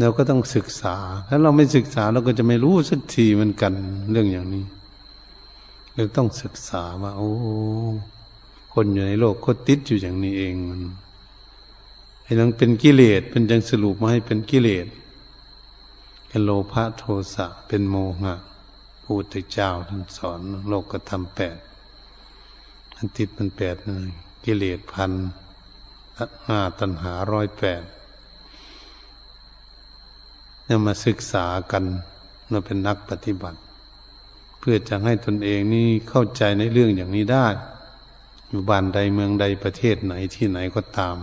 [0.00, 0.96] เราก็ต้องศึกษา
[1.28, 3.72] ถ้าเราไม่ศึกษาเราก็จะไม่รู้สักทีเหมือนกัน
[4.10, 4.64] เรื่องอย่างนี้
[5.94, 7.30] เราต้องศึกษาว่าโอ้
[8.72, 10.80] คนอยู่ในโลกเขาติดอยู่อย่างนี้เองมัน
[12.24, 14.86] ไอ้นั่นเป็นกิเลสเป็นจังสรุปมาให้เป็นกิเลส
[16.28, 18.34] เป็นโลภะโทสะเป็นโมหะ
[19.04, 21.56] พูดแต่เจ้าท่านสอน โลกก็ทำแปด
[22.96, 23.96] อันติดมันแปดนะ
[24.44, 25.12] กิเลสพัน
[26.46, 27.82] ห้าตัณหาร้อยแปด
[30.68, 31.84] เนี่ยมาศึกษากัน
[32.50, 33.58] เราเป็นนักปฏิบัติ
[34.58, 37.46] เพื่อจะให้ตนเองนี่เข้าใจในเรื่องอย่างนี้ได้
[38.48, 41.16] อยู่บ้านใดเมืองใดประเทศไหนที่ไหนก็ตาม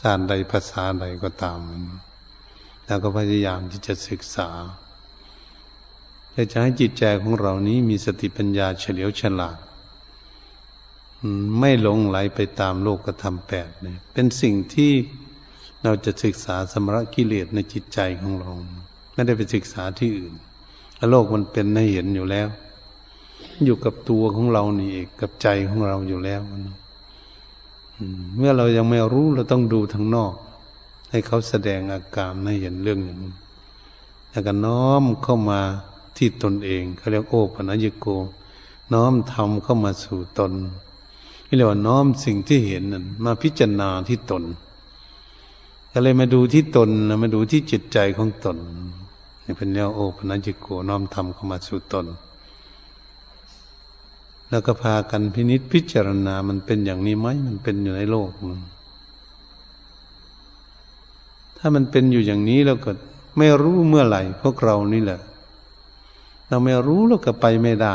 [0.00, 1.60] ชาติใดภาษาใดก็ตาม
[2.86, 4.48] แล้วก็พยายามที่จะศึกษา
[6.52, 9.58] จะให้จิตใจของเรานี้มีสติปัญญาเฉลียวฉลาด
[11.58, 14.92] ไม่หลงไหลไปตามโลกธรรมแปดเนี่ยเป็นสิ่งที่
[15.84, 18.50] เราจะศึกษาสมรกิเลสในจิตใจของเรา
[19.14, 20.34] ไม่ได้ไปศึกษาที่อื่น
[21.10, 22.48] โลกมันเป็นให้เห็นอยู่แล้ว
[23.64, 26.40] อยู่กับตัวของเรานี่เองกับใจของเราอยู่แล้ว
[28.36, 30.34] เมื่อเรายังไม่รู้เราต้องดูทางนอก
[31.10, 33.34] ให้เขาแสดงอาการให้เห็นเรื่องอย่างนี้
[34.30, 35.60] แล้วก็น้อมเข้ามา
[36.16, 38.06] ที่ตนเองเขาเรียกโอปัญญโก
[38.92, 40.52] น้อมทำเข้ามาสู่ตน
[41.46, 44.42] นี่เรียกว่าน้อมสิ่งที่เห็นนั้นมาพิจารณาที่ตน
[45.92, 46.90] ก็เลยมาดูที่ตน
[47.22, 48.56] มาดูที่จิตใจของตน
[49.44, 52.06] นี่เป็นเรื่องโอปัญญิโกน้อมทำเข้ามาสู่ตน
[54.50, 58.30] แล้วก็พากันพินิษพิจารณามันเป็นอย่างนี้ไหมมันเป็นอยู่ในโลก
[61.58, 62.90] ถ้ามันเป็นอยู่อย่างนี้แล้วก็
[63.36, 65.20] ไม่รู้เมื่อไหร่ พวกเรานี่แหละ
[66.48, 67.94] เราไม่รู้แล้วก็ไปไม่ได้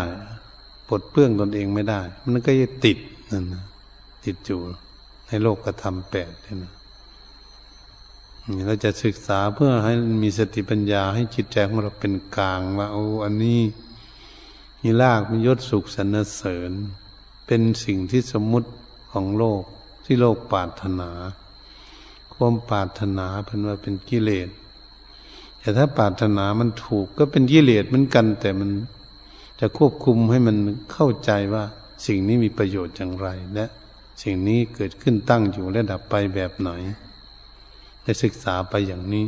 [0.87, 1.99] ปลดเปลื้องตนเองไม่ได้
[2.31, 2.97] มันก็จะติด
[3.31, 3.63] นั่นนะ
[4.25, 4.59] ติดอยู่
[5.27, 6.73] ในโลกกระทำแปดนี่นะ
[8.67, 13.59] เราจะศึกษาเพื่อให้มีสติปัญญาให้จิตใจของเราเป็นกลางว่าโอ้อันนี้
[14.81, 16.71] มีลากมียศสุขสรรเสริญ
[17.47, 18.69] เป็นสิ่งที่สมมุติ
[19.11, 19.63] ของโลก
[20.05, 21.09] ที่โลกปรารถนา
[22.33, 24.49] ความปรารถนาเป็นว่าเป็นกิเลส
[25.59, 28.69] แต่ถ้าปรารถนามันถูกก็เป็นกิเลสเหมือนกัน แต่มัน
[29.59, 30.57] จะควบคุมให้มัน
[30.91, 31.63] เข้าใจว่า
[32.05, 33.65] สิ่งนี้มีประโยชน์อย่างไร และ
[34.21, 36.71] สิ่งนี้เกิดขึ้นตั้งอยู่และดับไปแบบไหน
[38.05, 39.25] ได้ศึกษาไปอย่างนี้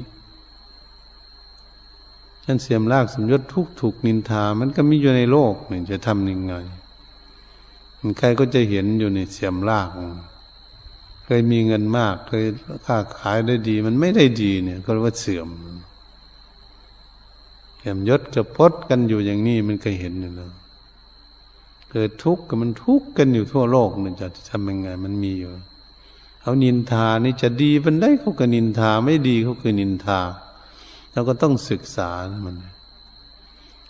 [2.45, 6.53] ฉันเสียมรากสมยศทุกถูกนินทา มันก็มีอยู่ในโลกหนึ่งจะทำยังไง
[8.19, 9.89] ใครก็จะเห็นอยู่ในเสียมราก
[11.25, 12.45] เคยมีเงินมาก เคย
[12.85, 15.47] ค้าขายได้ดี มันไม่ได้ดีเนี่ย ก็เรียกว่าเสื่อม
[17.77, 20.51] เสียมยศจะพดกันอยู่อย่างนี้มันก็เห็นอยู่แล้ว
[21.91, 25.49] เกิดทุกข์ก็มันทุกข์กันอยู่ทั่วโลกเนี่ยจะทำยังไง มันมีอยู่
[26.47, 30.19] เขานินทานี่จะดีมันได้เขาก็นินทาไม่ดีเขาคือนินทา
[31.13, 32.09] เราก็ต้องศึกษา
[32.45, 32.55] มัน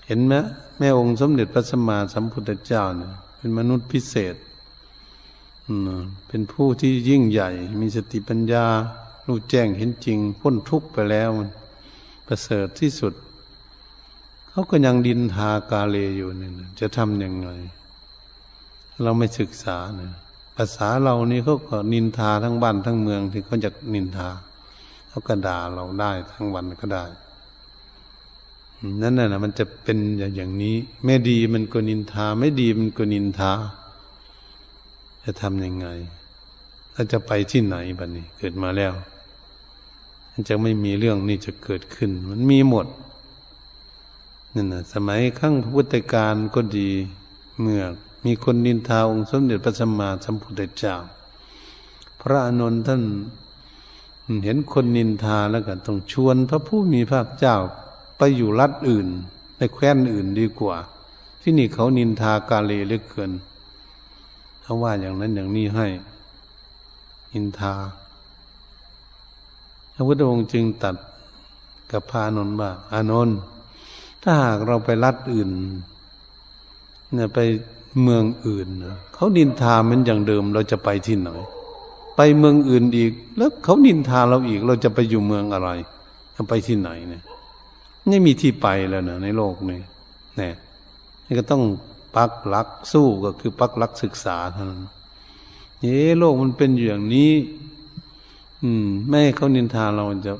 [0.05, 0.33] เห็นไหม
[0.77, 4.35] แม่องค์สมเด็จพระสัมมาสัมพุทธเจ้าเนี่ยเป็นมนุษย์พิเศษ
[6.27, 7.49] เป็นผู้ที่ยิ่งใหญ่
[7.81, 8.65] มีสติปัญญา
[9.27, 11.49] รู้แจ้งเห็นจริง พ้นทุกข์ไปแล้วมัน
[12.27, 13.13] ประเสริฐที่สุด
[14.49, 17.47] เขาก็ยังดินทากาเลอยู่เนี่ยจะทำยังไง
[19.03, 20.13] เราไม่ศึกษาเนี่ย
[20.57, 24.29] ภาษาเรานี่เขาก็นินทาทั้งบ้านทั้งเมืองที่เขาจะนินทา
[25.09, 27.05] เขาก็ด่าเราได้ทั้งวันก็ได้
[29.01, 29.97] นั่นน่ะมันจะเป็น
[30.35, 33.51] อย่างนี้ ไม่ดีมันก็นินทา ไม่ดีมันก็นินทา
[35.23, 35.87] จะทำยังไง
[36.93, 38.93] ถ้าจะไปที่ไหนบัดนี้ เกิดมาแล้ว
[40.31, 42.87] มันจะไม่มีเรื่องนี้จะเกิดขึ้น มันมีหมด
[44.55, 46.89] นั่นน่ะสมัยขั้งพุทธการก็ดี
[47.61, 47.81] เมื่อ
[48.25, 50.95] มีคนนินทาองค์สมเด็จพระสัมมาสัมพุทธเจ้า
[52.21, 53.03] พระอนุนท่าน
[54.43, 57.57] เห็นคนนินทาแล้วก็ต้องชวนพระผู้มีพระเจ้า
[58.17, 59.07] ไปอยู่รัฐอื่น
[59.57, 60.77] ในแคว้นอื่นดีกว่า
[61.41, 63.31] ที่นี่เขานินทากาเลเลือกเกิน
[64.61, 65.87] เขาว่าอย่างนั้นอย่างนี้ให้
[67.33, 67.73] นินทา
[69.93, 70.95] พระพุทธองค์จึงตัด
[71.91, 73.37] กับพานนท์ว่าอานนท์
[74.23, 75.49] ถ้าหากเราไปรัฐอื่น
[77.13, 77.39] เนี่ยไป
[78.03, 78.67] เมืองอื่น
[79.13, 81.29] เขานินทามันอย่างเดิมเราจะไปที่ไหน
[82.15, 85.69] ไปเมืองอื่นอีก แล้วเขานินทาเราอีกเราจะไปอยู่เมืองอะไร
[86.35, 87.23] จะไปที่ไหนเนี่ย
[88.07, 89.79] ไม่มีที่ไปแล้วนะในโลกนี้
[90.37, 90.53] เนี่ย
[91.25, 91.63] นี่ก็ต้อง
[92.15, 94.81] ปักหลักสู้ก็คือปักหลักศึกษาเท่านั้น
[95.81, 97.31] เฮ้โลกมันเป็นอย่างนี้
[98.63, 100.33] อืม ไม่ให้เขานินทาเราจะ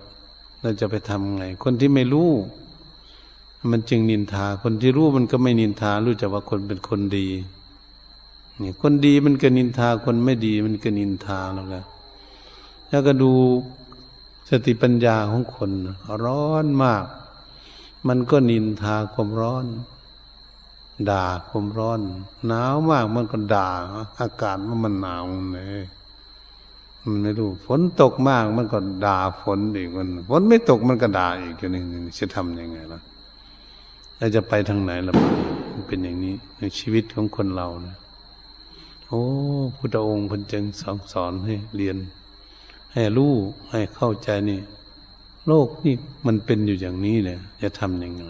[0.62, 2.30] เราจะไปทำไง คนที่ไม่รู้
[3.72, 7.28] มันจึงนินทา คนที่รู้มันก็ไม่นินทา รู้จักว่าคนเป็นคนดี
[8.62, 11.80] นี่คนดีมันก็นินทา คนไม่ดีมันก็นินทาแล้วก็
[12.90, 13.32] แล้วก็ดู
[14.50, 15.72] สติปัญญาของคน
[16.24, 17.06] ร้อนมาก
[18.08, 19.66] มันก็นินทาความร้อน
[21.10, 22.00] ด่าความร้อน
[22.48, 23.70] หนาวมากมันก็ด่า
[24.20, 25.86] อากาศมันมันหนาวเลย
[27.04, 31.82] มันไม่รู้ฝนตกมากมันก็ด่าฝนอีกมันฝนไม่ตกมันก็ด่าอีกอยู่นี่
[32.20, 33.00] จะทำยังไงล่ะ
[34.18, 35.14] เราจะไปทางไหนล่ะ
[35.74, 37.96] มันเป็นอย่างนี้ในชีวิตของคนเรานะ
[39.08, 39.24] โอ้
[39.76, 41.98] พุทธองค์พันจึงสอนสอนให้เรียน
[42.94, 43.34] ให้รู้
[43.72, 44.60] ให้เข้าใจนี่
[45.48, 48.24] โลกนี่มันเป็นอยู่อย่างนี้เนี่ยจะทำยังไง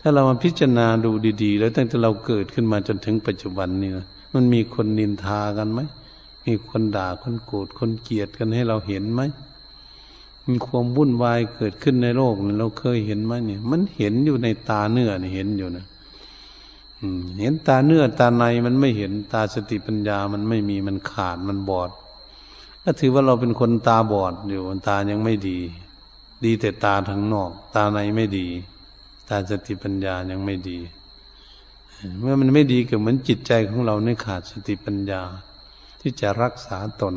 [0.00, 1.10] ถ้าเรามาพิจารณาดู
[1.42, 5.80] ดีๆ แล้วตั้งแต่เราเกิดขึ้นมาจนถึงปัจจุบันนี่นะมันมีคนนินทากันไหม
[6.46, 9.20] มีคนด่าคนโกรธคนเกลียดกันให้เราเห็นไหม
[10.48, 15.86] มีความวุ่นวายเกิดขึ้นในโลกเราเคยเห็นไหมเนี่ย มันเห็นอยู่ในตาเนื้อเนี่ยเห็นอยู่นะ
[17.40, 21.90] เห็นตาเนื้อตาในมันไม่เห็นตาสติปัญญามันไม่มีมันขาดมันบอด
[22.82, 25.58] ก็ถือว่าเราเป็นคนตาบอดอยู่ตายังไม่ดี
[26.44, 28.46] ดีแต่ตาทางนอก ตาในไม่ดี
[29.28, 30.78] ตาสติปัญญายังไม่ดี
[32.20, 35.22] เมื่อมันไม่ดีก็เหมือนจิตใจของเราในขาดสติปัญญา
[36.00, 37.14] ที่จะรักษาตน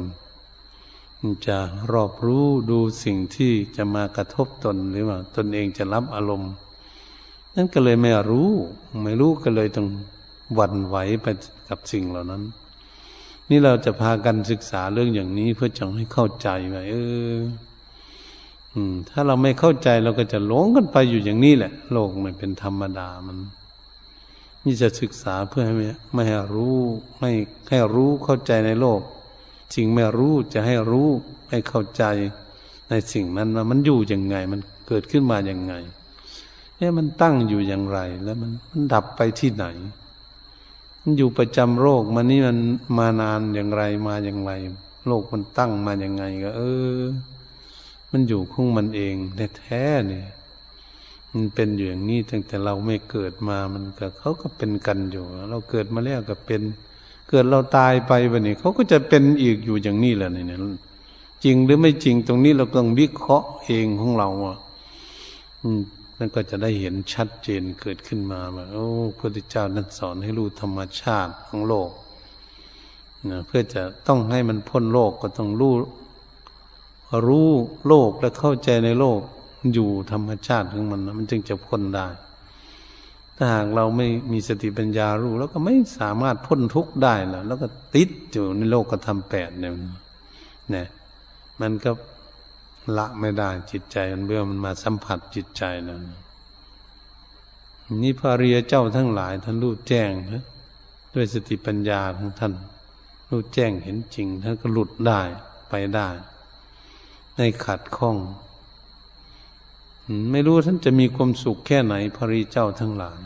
[1.48, 1.58] จะ
[1.92, 6.54] รอบรู้ดูสิ่งที่จะมากระทบตนหรือว่า ตนเองจะรับอารมณ์
[7.56, 8.50] นั่นก็เลยไม่รู้
[9.04, 9.88] ไม่รู้ก็เลยต้อง
[10.54, 11.28] หวั่นไหวไป
[11.70, 12.44] กับสิ่งเหล่านั้น
[13.50, 16.94] นี่เราจะพากันศึกษาเรื่องอย่างนี้เพื่อจะให้เข้าใจว่าเอ
[17.36, 17.38] อ
[19.10, 23.38] ถ้าเราไม่เข้าใจเราก็จะหลงกันไปอยู่อย่างนี้แหละ โลกมันเป็นธรรมดามัน
[24.66, 25.76] นี่จะศึกษาเพื่อให้
[26.14, 26.78] ไม่ให้รู้
[27.20, 27.32] ให้
[27.70, 29.02] ให้รู้เข้าใจในโลก
[29.76, 31.10] สิ่งไม่รู้จะให้รู้
[31.50, 32.04] ให้เข้าใจ
[32.90, 35.74] ในสิ่งนั้นว่ามันอยู่ยังไง มันเกิดขึ้นมาอย่างไง
[36.78, 39.66] เนี่ยมันตั้งอยู่อย่างไร แล้วมันมันดับไปที่ไหน
[41.02, 42.58] มันอยู่ประจำโรคมันนี่มัน
[42.98, 44.52] มานานอย่างไรมาอย่างไร
[45.08, 46.62] โลกมันตั้งมาอย่างไงก็ เอ
[47.00, 47.02] อ
[48.12, 49.16] มันอยู่ของมันเอง
[49.60, 50.28] แท้ๆเนี่ย
[51.34, 56.62] มันเป็นอยู่อย่างนี้ตั้งแต่เราไม่เกิดมามันก็เขาก็เป็นกันอยู่ เราเกิดมาแล้วก็เป็น
[57.30, 60.60] เกิดเราตายไปวันนี้เขาก็จะเป็นอีกอยู่อย่างนี้แหละเนี่ย
[61.44, 64.58] จริงหรือไม่จริงตรงนี้เราต้องวิเคราะห์เองของเราอะ
[66.18, 71.90] นั่นก็จะได้เห็นชัดเจนเกิดขึ้นมาว่าโอ้พระพุทธเจ้านั้นสอนให้รู้ธรรมชาติของโลก
[73.30, 75.74] นะเพื่อจะต้องให้มันพ้นโลกก็ต้องรู้
[77.28, 77.50] รู้
[77.88, 79.20] โลกและเข้าใจในโลก
[79.74, 82.08] อยู่ธรรมชาติของมันนะมันจึงจะพ้นได้
[83.42, 89.74] ถ้าหากเราไม่มีสติปัญญารู้ แล้วก็ไม่สามารถพ้นทุกข์ได้แล้วแล้วก็ติดอยู่ในโลกก็ทำแปดเนี่ย
[90.72, 90.88] เนี่ย
[91.62, 91.92] มันก็
[92.98, 96.00] ละไม่ได้จิตใจมันเบื่อมันมาสัมผัสจิตใจแล้ว
[98.04, 100.44] นี่พระเรียเจ้าทั้งหลายท่านรู้แจ้งนะ
[101.14, 102.54] ด้วยสติปัญญาของท่าน
[103.30, 105.22] รู้แจ้งเห็นจริงท่านก็หลุดได้
[105.70, 106.08] ไปได้
[107.38, 108.18] ในขัดข้อง
[110.32, 113.20] ไม่รู้ท่านจะมีความสุขแค่ไหนพระรีเจ้าทั้งหลาย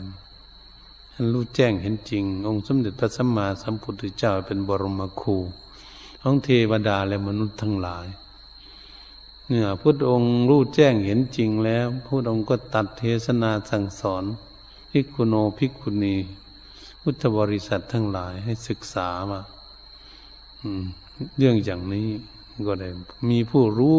[1.12, 5.36] ท่านรู้แจ้งเห็นจริง องค์สมเด็จพระสัมมาสัมพุทธเจ้าเป็นบรมครู
[6.22, 8.06] ของเทวดาและมนุษย์ทั้งหลาย
[9.48, 14.24] เนี่ยพุทธองค์รู้แจ้งเห็นจริงแล้วพุทธองค์ก็ตัดเทศนาสั่งสอน
[14.90, 16.16] พิกุโนพิกุณี
[17.02, 19.40] พุทธบริษัททั้งหลายให้ศึกษามา
[21.36, 22.08] เรื่องอย่างนี้
[22.66, 22.88] ก็ได้
[23.30, 23.98] มีผู้รู้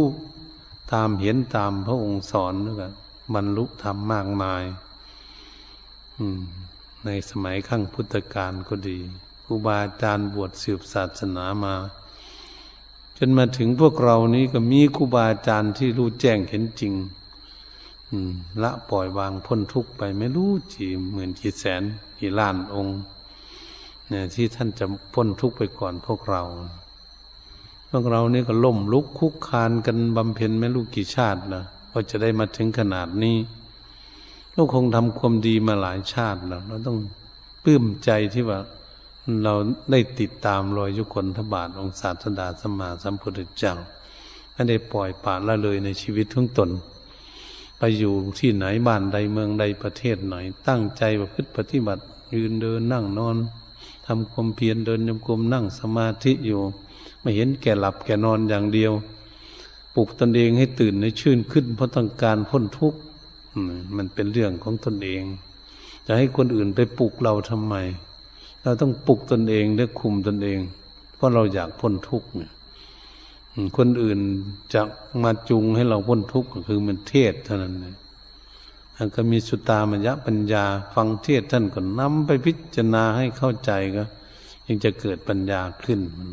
[0.91, 2.93] ตามเห็นตามพระองค์สอนด้วยกัน
[3.33, 4.63] บรรลุธรรมมากมาย
[7.05, 8.97] ในสมัยขั้งพุทธกาลก็ดี
[9.45, 11.75] ครูบาอาจารย์บวชสืบศาสนามา
[13.17, 16.93] จนมาถึงพวกเรานี้ก็มีครูบาอาจารย์ที่รู้แจ้งเห็นจริง
[18.63, 21.83] ละปล่อยวางพ้นทุกข์ไปไม่รู้กี่หมื่นกี่แสน
[22.19, 22.97] กี่ล้านองค์
[24.09, 26.43] เนี่ยที่ท่านจะพ้นทุกข์ไปก่อนพวกเรา
[27.97, 33.37] วกเรานี่ก็ล่มลุกคุกคานกันบำเพ็ญไม่รู้กี่ชาตินะก็จะได้มาถึงขนาดนี้
[34.51, 36.97] เราคงทำความดีมาหลายชาติแล้วเราต้อง
[37.63, 38.59] ปลื้มใจที่ว่า
[39.43, 39.53] เรา
[39.91, 43.75] ได้ติดตามรอยยุคนทบาทองศาสดาสมมาสัมพุทธเจ้า
[44.53, 46.69] ไม่ได้ปล่อยปาละเลยในชีวิตทุกตน
[47.77, 50.35] ไปอยู่ที่ไหนบ้านใดเมืองใดประเทศไหน
[50.67, 52.03] ตั้งใจประพฤติปฏิบัติ
[52.33, 53.37] ยืนเดินนั่งนอน
[54.07, 56.61] ทำความเพียรเดินยมกลมนั่งสมาธิอยู่
[57.25, 58.91] ไม่เห็นแก่หลับแก่นอนอย่างเดียว
[59.95, 62.99] ปลุกตนเองให้ตื่นในชื่นขึ้น เพราะต้องการพ้นทุกข์
[63.97, 65.23] มันเป็นเรื่องของตนเอง
[66.05, 67.75] จะให้คนอื่นไปปลุกเราทำไม
[68.63, 70.59] เราต้องปลุกตนเองและคุมตนเอง
[71.15, 72.51] เพราะเราอยากพ้นทุกข์เนี่ย
[73.77, 74.19] คนอื่น
[74.73, 74.81] จะ
[75.23, 77.95] มาจุงให้เราพ้นทุกข์ก็คือมันเทศเท่านั้นเลย
[79.15, 84.03] ก็มีสุตามยะปัญญา ฟังเทศท่านก็นำไปพิจารณาให้เข้าใจก็
[84.67, 86.27] ยังจะเกิดปัญญาขึ้นมัน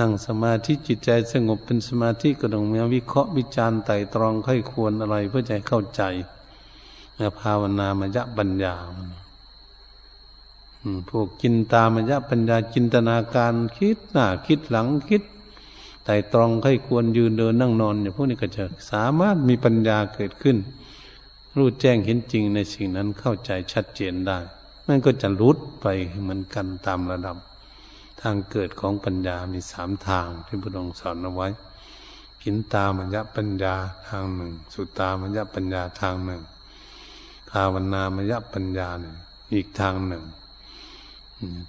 [0.00, 6.02] นั่งสมาธิจิตใจสงบเป็นสมาธิก็ต้องมีวิเคราะห์วิจารณ์ไต่ตรองค่อยควรอะไรเพื่อใจเข้าใจ
[7.40, 8.74] ภาวนามยะปัญญา
[11.08, 15.22] พวกกินตามยะปัญญาจินตนาการคิดหน้าคิดหลังคิด
[16.04, 20.56] ไต่ตรองให้ควรยืนเดินนั่งนอนเนี่ยพวกนี้ก็จะสามารถมีปัญญาเกิดขึ้น
[21.56, 24.38] รู้แจ้งเห็นจริงในสิ่งนั้นเข้าใจชัดเจนได้
[24.88, 25.86] นั่นก็จะรุดไป
[26.22, 27.36] เหมือนกันตามระดับ
[28.22, 31.48] ทางเกิดของปัญญามีสามทางที่พระองค์สอนเอาไว้
[32.42, 33.74] กินตามัญญปัญญา
[34.08, 36.42] ทางหนึ่ง สุตามัญญปัญญาทางหนึ่ง
[37.50, 39.16] ภาวนามัญญปัญญาหนึ่ง
[39.54, 40.24] อีกทางหนึ่ง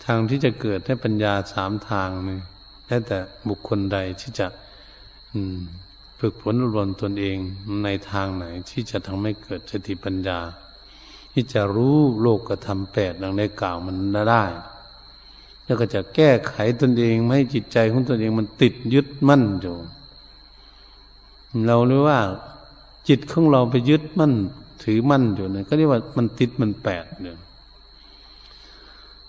[0.06, 2.40] ทางที่จะเกิดให้ปัญญาสามทางนี่
[2.88, 3.18] แล้วแต่
[3.50, 4.48] บุคคลใดที่จะ
[6.20, 7.38] ฝึกฝนรวนตนเอง
[7.84, 10.40] ในทางไหนที่จะทำให้เกิดสติปัญญา
[11.34, 13.96] ที่จะรู้โลกกระทำแปดดังในกล่าวมัน
[14.32, 14.44] ได้
[15.72, 19.76] แล้วก็จะแก้ไขตนเองไม่ให้จิตใจของตนเองมันติดยึดมั่นอยู่
[21.68, 22.20] เราเรียกว่า
[23.10, 24.34] จิตของเราไปยึดมั่น
[24.84, 27.38] ถือมั่นอยู่เนี่ยก็เรียกว่ามันติดมันแปดเนี่ย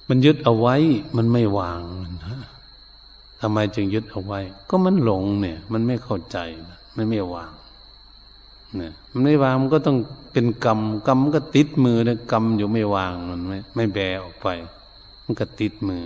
[0.09, 0.77] มันยึดเอาไว้
[1.17, 1.81] มันไม่วาง
[3.41, 4.41] ทำไมจึงยึดเอาไว้
[4.71, 6.39] ก็มันหลงเนี่ย มันไม่เข้าใจ
[6.97, 7.53] มันไม่วาง
[8.77, 9.97] เนี่ยมันไม่วางมันก็ต้อง
[10.33, 14.49] เป็นกรรมกรรมก็ติดมือนะกรรมอยู่ไม่วางมันไม่ไม่แบออกไป
[15.33, 16.05] มันก็ติดมือ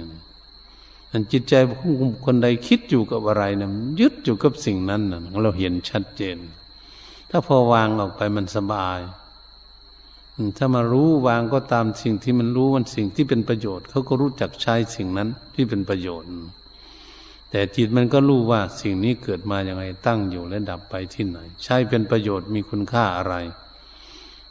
[1.11, 3.69] มันจิตใจของคนใดคิดอยู่กับอะไรนะ
[4.01, 6.37] ยึดอยู่กับสิ่งนั้นนะเราเห็นชัดเจน
[7.31, 9.01] ถ้าพอวางออกไปมันสบาย
[10.59, 16.29] ถ้ามารู้วางก็ตามสิ่งที่มันรู้มันสิ่งที่เป็นประโยชน์เขาก็รู้จักใช้สิ่งนั้นที่เป็นประโยชน์
[17.51, 23.35] แต่จิตมันก็รู้ว่าสิ่งนี้เกิดมาอย่างไรตั้งอยู่และดับไปที่ไหน ใช้เป็นประโยชน์มีคุณค่าอะไร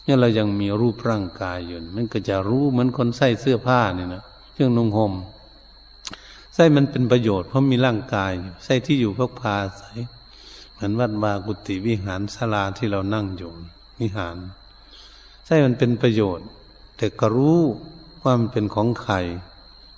[0.03, 4.23] เนี่ยเรายังมีรูปร่างกายอยู่มันก็จะรู้เหมือนคนใส่เสื้อผ้าเนี่ยนะ
[4.55, 5.13] เครื่องนุ่งห่ม
[6.53, 9.91] ใส่มันเป็นประโยชน์เพราะมีร่างกายอยู่ใส่ที่อยู่พักพาใส่
[10.73, 13.51] เหมือนวัดวากุฏิวิหารศาลาที่เรานั่งอยู่
[13.99, 14.37] วิหาร
[15.45, 16.47] ใช่มันเป็นประโยชน์
[16.97, 17.59] แต่ก็รู้
[18.23, 19.15] ว่ามันเป็นของใคร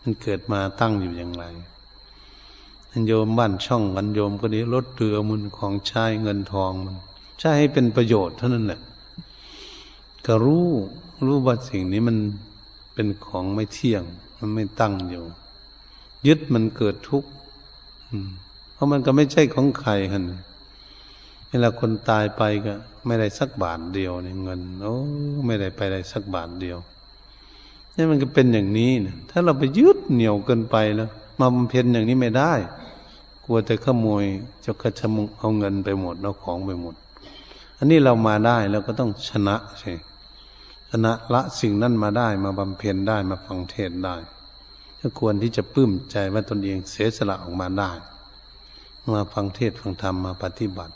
[0.02, 1.46] มันเกิดมาตั้งอยู่อย่างไร
[2.92, 6.96] อันโยมบ้านช่องกันโยมก็ดีรถเรือมันของใช้เงินทองมัน
[7.40, 8.82] ใช้ให้เป็นประโยชน์เท่านั้นแหละ
[10.26, 10.68] ก็รู้
[11.26, 12.18] รู้ว่าสิ่งนี้มัน
[12.94, 14.04] เป็นของไม่เที่ยง
[14.40, 15.26] มันไม่ตั้งอยู่
[16.28, 17.30] ยึดมันเกิดทุกข์
[18.74, 20.24] เพราะมันก็ไม่ใช่ของใครกัน
[21.50, 22.74] เวลาคนตายไปก็
[23.06, 24.96] ไม่ได้สักบาทเดียวเนี่ยเงินโอ้
[25.46, 26.78] ไม่ได้ไปได้สักบาทเดียว
[27.96, 31.10] นี่มันก็เป็นอย่างนี้นะถ้าเราไปยึดเหนียวเกินไปแล้ว
[31.40, 32.54] มาบำเพ็ญอย่างนี้ไม่ได้
[33.46, 34.24] กลัวแต่ขโมย
[34.66, 36.96] จะกระชมเอาเงินไปหมดเอาของไปหมด
[37.78, 39.92] อันนี้เรามาได้เราก็ต้องชนะใช่
[40.90, 44.16] ชนะละสิ่งนั้นมาได้มาบำเพ็ญได้มาฟังเทศได้
[45.00, 47.92] ก็ควรที่จะปลื้มใจว่าตนเองเสียสละออกมาได้
[49.14, 50.94] มาฟังเทศฟังธรรมมาปฏิบัติ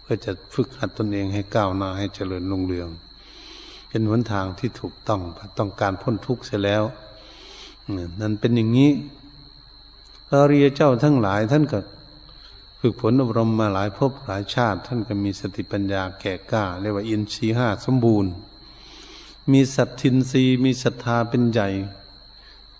[0.00, 2.88] เพื่อจะฝึกหัดตนเองให้ก้าวหน้าให้เจริญรุ่งเรือง
[3.88, 5.20] เป็นหนทางที่ถูกต้อง
[5.58, 6.82] ต้องการพ้นทุกข์เสียแล้ว
[8.20, 8.90] นั่นเป็นอย่างนี้
[10.28, 11.78] พระเรียเจ้าทั้งหลายท่านก็
[12.80, 18.30] ฝึกฝนอบรมมาหลายภพหลายชาติ ท่านก็มีสติปัญญาแก่กล้าเรียกว่าอินทรีห้าสมบูรณ์
[19.52, 21.68] มีสัตทินรีมีศรัทธาเป็นใหญ่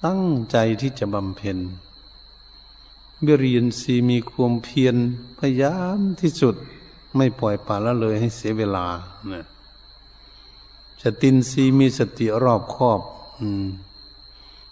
[0.04, 1.58] ตั้งใจที่จะบำเพ็ญ
[3.24, 4.96] เบรียนรีมีความเพียร
[5.38, 6.54] พยายามที่สุด
[7.16, 8.86] ไม่ปล่อยปละละเลยให้เสียเวลา
[9.32, 9.44] นะ
[11.02, 13.00] สตินซีมีสติรอบคอบ
[13.40, 13.66] อืม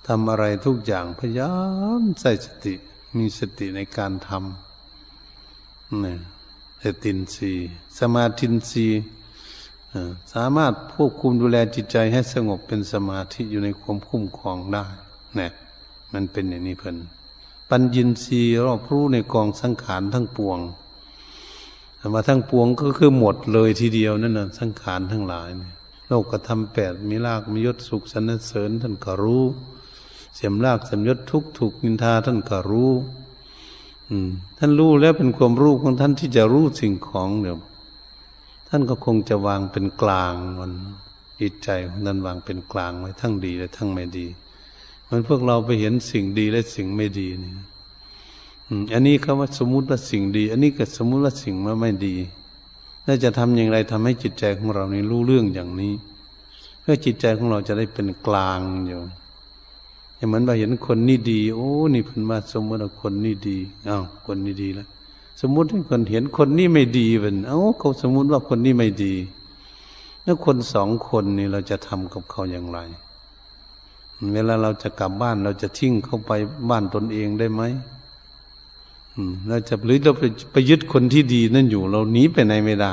[0.06, 1.54] ทำอะไรทุกอย่างพยายา
[2.00, 2.74] มใส่สติ
[3.16, 6.14] มีสติในการทำนี่
[6.82, 7.52] สตินซี
[7.98, 8.86] สมาธินซี
[10.34, 14.86] สามารถควบคุมดูแลจิตใจให้สงบเป็นสมาธิอยู่ในความคุ้มครองได้
[15.38, 15.48] นี่
[16.12, 16.96] มันเป็นอย่างนี้เพิ่น
[17.70, 20.58] ปัญญินรีรอบรู้ในกองสังขารทั้งปวง
[22.14, 25.72] มาทั้งปวงก็คือหมดเลยทีเดียวนั่นน่ะสังขารทั้งหลายเนี่ย
[26.08, 29.44] โลกกระทำแปดมีลากมียศสุขสนเสริญท่านก็รู้
[30.34, 32.92] เสียมลากสมยศทุกถูกนินทาท่านก็รู้
[34.10, 37.56] อืม ท่านรู้แล้วเป็นความรู้ของท่านที่จะรู้สิ่งของเดี๋ยว
[38.68, 40.72] ท่านก็คงจะวางเป็นกลางมัน
[41.40, 44.26] จิตใจของท่านวางเป็นกลางไว้ทั้งดีและทั้งไม่ดี
[45.08, 47.56] มันพวกเราไปเห็นสิ่งดีและสิ่งไม่ดีเนี่ย
[48.92, 52.16] อันนี้เขาว่าสมมุติว่าสิ่งดี อันนี้ก็สมมุติว่าสิ่งว่าไม่ดี
[53.06, 55.92] น่าจะทำอย่างไรทำให้จิตใจของเรานี่รู้เรื่องอย่างนี้
[56.80, 59.00] เพื่อจิตใจของเราจะได้เป็นกลางอยู่
[60.16, 63.58] อย่างเหมือนว่าเห็นคนนี่ดี โอ้ นี่เพิ่นมาสมมติว่าคนนี่ดี
[63.88, 64.88] อ้าวคนนี่ดีแล้ว
[65.40, 69.14] สมมุติให้คนเห็นคนนี่ไม่ดีเป็นเอ้าเขาสมมุติว่าคนนี่ไม่ดี
[70.24, 72.78] แล้วคนสองคนนี่เราจะทำกับเขาอย่างไร
[74.34, 76.32] เวลาเราจะกลับบ้านเราจะทิ้งเขาไป
[76.70, 77.62] บ้านตนเองได้ไหม
[79.48, 82.92] เราจะหรือเราไปไปยึดคนที่ดีนั่นอยู่ เราหนีไปไหนไม่ได้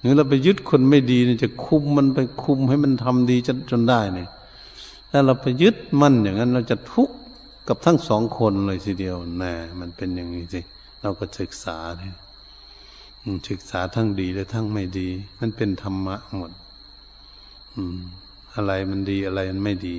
[0.00, 4.28] หรือเราไปยึดคนไม่ดีนี่จะคุมมันไปคุมให้มันทำดีจนจนได้เนี่ย
[5.10, 7.14] ถ้าเราไปยึดมันอย่างนั้น เราจะทุกข์
[7.68, 10.60] กับทั้งสองคนเลยทีเดียวแน่มันเป็นอย่างนี้สิ
[11.02, 12.14] เราก็ศึกษาเนี่ย
[13.48, 15.08] ศึกษาทั้งดีและทั้งไม่ดี
[15.40, 16.52] มันเป็นธรรมะหมด
[17.74, 17.98] อืม
[18.54, 19.98] อะไรมันดีอะไรมันไม่ดี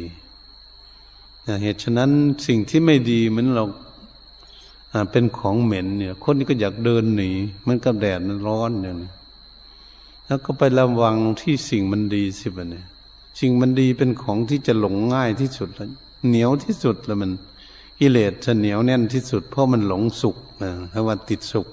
[1.61, 2.11] เหตุฉะนั้น
[2.47, 3.65] สิ่งที่ไม่ดีเหมือนเรา
[5.11, 7.31] เป็นของเหม็นเนี่ย คนนี้ก็อยากเดินหนี
[7.67, 9.11] มันกับแดดมันร้อนอย่างนี้
[10.25, 12.85] แล้วก็ไประวังที่สิ่งมันดีสิบเนี่ย
[13.39, 15.89] สิ่งมันดีเป็นของที่จะหลงง่ายที่สุดแล้ว
[16.27, 17.31] เหนียวที่สุดแล้วมัน
[17.99, 21.67] กิเลสจะเหนียวแน่นที่สุด เพราะมันหลงสุขนะเพราะว่าติดสุข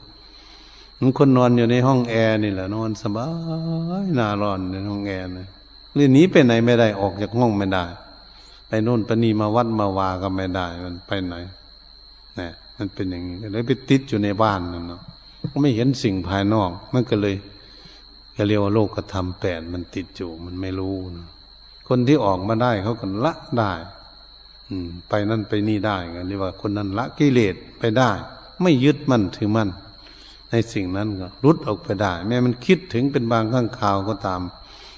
[0.98, 3.26] มันคนนอนอยู่ในห้องแอร์นี่แหละนอนสบา
[4.02, 5.48] ยน่าร้อนในห้องแอร์นะ
[5.94, 7.84] เรื่องนี้ไปไหนไม่ได้ออกจากห้องไม่ได้
[8.68, 11.34] ไปโน่นไปนี่มาวัดมาวาก็ไม่ได้ มันไปไหน
[12.36, 15.00] เนี่ยมันเป็นอย่างนี้เลยไปติดอยู่ในบ้านนั่นเนาะ
[15.52, 17.34] ก็ไม่เห็นสิ่งภายนอก มันก็เลย
[18.36, 21.26] ก็เรียกว่าโลกธรรมแปดมันติดอยู่ มันไม่รู้นะ
[21.88, 23.72] คนที่ออกมาได้เขาก็ละได้
[25.08, 28.10] ไปนั่นไปนี่ได้กันเรียกว่าคนนั้นละกิเลสไปได้
[28.62, 29.70] ไม่ยึดมั่นถือมั่น
[30.50, 34.40] ในสิ่งนั้นก็รุดออกไปได้ แม้มันคิดถึงเป็นบางข้างข่าวก็ตาม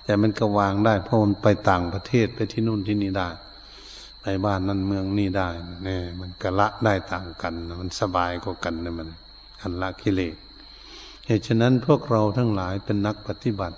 [0.05, 3.29] แต่มันก็วางได้เพราะมันไปต่างประเทศไปที่นู่นที่นี่ได้
[4.23, 5.49] ไปบ้านนั่นเมืองนี่ได้
[5.85, 9.09] เนี่ยมันกะละได้ต่างกัน มันสบายกว่ากันนะมัน
[9.61, 10.37] อันละกิเลส
[11.27, 13.77] เหตุฉะนั้นพวกเราทั้งหลายเป็นนักปฏิบัติ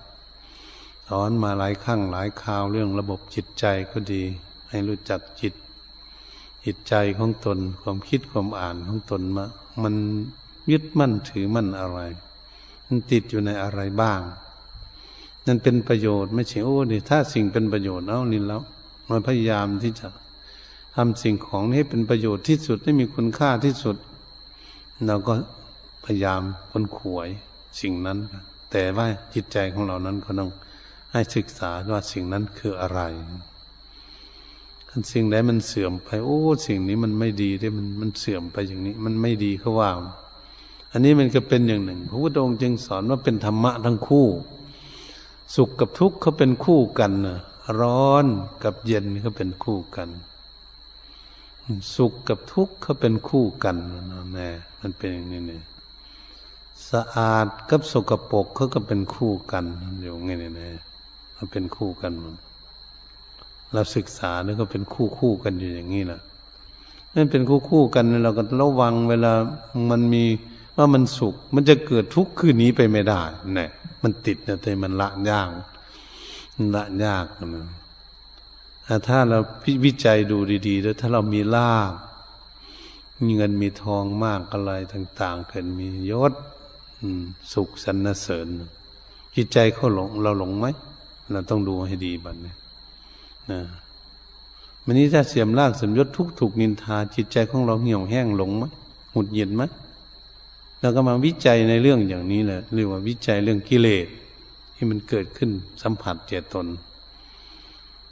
[1.08, 4.22] สอนมาหลายครั้งหลายคราวเรื่องระบบจิตใจก็ดี
[4.70, 5.54] ให้รู้จักจิต
[6.64, 9.44] จิตใจของตนความคิดความอ่านของตนมา
[9.82, 9.94] มัน
[10.70, 12.00] ยึดมั่นถือมั่นอะไร
[12.86, 14.20] มันติดอยู่ในอะไรบ้าง
[15.46, 18.60] นั่นเป็นประโยชน์ไม่ใช่โอ้นี่ถ้าสิ่งเป็นประโยชน์เอานี่แล้ว
[19.10, 20.08] มันพยายามที่จะ
[20.96, 23.96] ทำสิ่งของนี้เป็นประโยชน์ที่สุดให้มีคุณค่าที่สุด
[25.06, 25.34] เราก็
[26.04, 27.28] พยายามคนขวย
[27.80, 28.18] สิ่งนั้น
[28.70, 30.50] แต่ว่าจิตใจของเรานั้นก็ต้อง
[31.12, 33.00] ให้ศึกษาว่าสิ่งนั้นคืออะไร
[35.12, 39.90] สิ่งใดมันเสื่อมไป โอ้ สิ่งนี้มันไม่ดีได้มันมันเสื่อมไปอย่างนี้ มันไม่ดีเขาว่า
[40.92, 44.26] อันนี้มันก็เป็นอย่างหนึ่ง พระพุทธองค์จึงสอนว่าเป็นธรรมะทั้งคู่
[45.54, 47.38] สุขกับทุกข์เขาเป็นคู่กันนะ
[47.80, 48.26] ร้อน
[48.64, 50.08] กับเย็นเขาเป็นคู่กัน
[51.94, 53.76] สุขกับทุกข์เขาเป็นคู่กัน
[54.32, 54.48] แม่
[54.80, 55.62] มันเป็นอย่างนี้เนี่ย
[56.90, 59.64] สะอาดกับสกปรกเขาก็เป็นคู่กัน
[60.00, 60.52] อยู่ไงเนี่ย
[61.36, 62.34] มันเป็นคู่กันมัน
[63.74, 66.20] เราศึกษาแล้วก็เป็นคู่คู่กันอยู่อย่างนี้แหละ
[67.14, 69.32] นั่นเป็นคู่คู่กันเราก็ระวังเวลา
[69.90, 70.24] มันมี
[70.76, 73.22] ว่ามันสุข มันจะเกิดทุกข์คืนนี้ไปไม่ได้
[73.56, 73.70] เนี่ย
[74.02, 75.48] มันติดเนี่ยแต่มันละยาก
[76.76, 77.66] ละยากนะ
[79.08, 79.38] ถ้าเรา
[79.84, 81.92] วิจัยดูดีๆ แล้วถ้าเรามีลาบ
[83.24, 86.32] มีเงินมีทองมากอะไรต่าง ๆ เกิดมียศ
[87.52, 88.46] สุขสรรเสริญ
[89.34, 90.66] จิตใจเขาหลง เราหลงไหม
[91.32, 93.60] เราต้องดูให้ดีบัดนี้ะ
[94.84, 98.64] มันนี้ถ้าเสียมลากสมยศทุกถูกนินทา จิตใจของเราเหี่ยวแห้งหลงไหม
[99.14, 99.62] หุดหยินไหม
[100.80, 104.06] เราก็มาวิจัยในเรื่องอย่างนี้แหละเรียกว่าวิจัยเรื่องกิเลส
[104.74, 105.50] ที่มันเกิดขึ้น
[105.82, 106.66] สัมผัสเจตน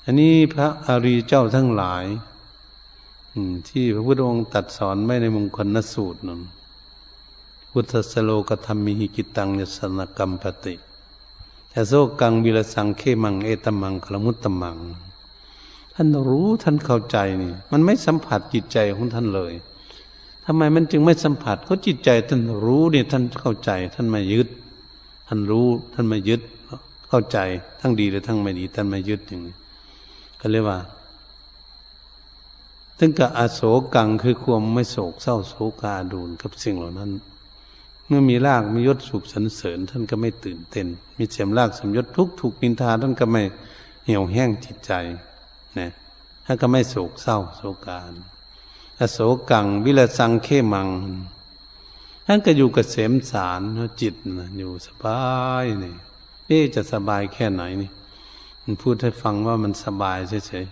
[0.04, 2.04] อันนี้พระอริยเจ้าทั้งหลาย
[3.68, 6.40] ที่พระพุทธองค์ตัดสอนไว้ในมงคลนสูตรนั้น
[7.70, 10.74] พุทธสโลกธรรมิหิกิตังยสนกรรมปติ
[11.70, 19.52] แต่โซกังวิรสังเขมังเอตมังคลมุตตมังานรู้ท่านเข้าใจนี่ มันไม่สัมผัสจิตใจของท่านเลย
[20.46, 24.48] ทำไมมันจึงไม่สัมผัสเขาจิตใจท่านรู้เนี่ยท่านเข้าใจ ท่านไม่ยึด
[25.28, 26.40] ท่านรู้ท่านไม่ยึด
[27.08, 27.38] เข้าใจ
[27.80, 29.54] ทั้งดีและทั้งไม่ดีท่านไม่ยึดอย่างนี้
[30.40, 30.78] ก็เรียกว่า
[32.98, 33.60] ถึงกับอโศ
[33.94, 37.10] กังคือความไม่โศกเศร้าโศกาดูนกับสิ่งเหล่านั้น
[38.06, 40.86] เมื่อมีรากมียศสุขสรรเสริญ ท่านก็ไม่ตื่นเต้น
[41.18, 43.42] มีเสียมรากสมยศทุกถูกนินทาท่านก็ไม่
[44.04, 44.92] เหี่ยวแห้งจิตใจ
[45.78, 45.90] นะ
[46.44, 48.12] ท่านก็ไม่โศกเศร้าโศการ
[48.98, 49.18] อโศ
[49.50, 50.88] กัง วิลสังเขมัง
[52.26, 53.60] ท่านก็อยู่กับเสมสาร
[54.00, 55.20] จิตนะอยู่สบา
[55.62, 55.94] ยนี่
[56.46, 57.90] เอ๊จะสบายแค่ไหนนี่
[58.62, 60.18] มันพูดให้ฟังว่ามันสบาย
[60.48, 60.66] เฉย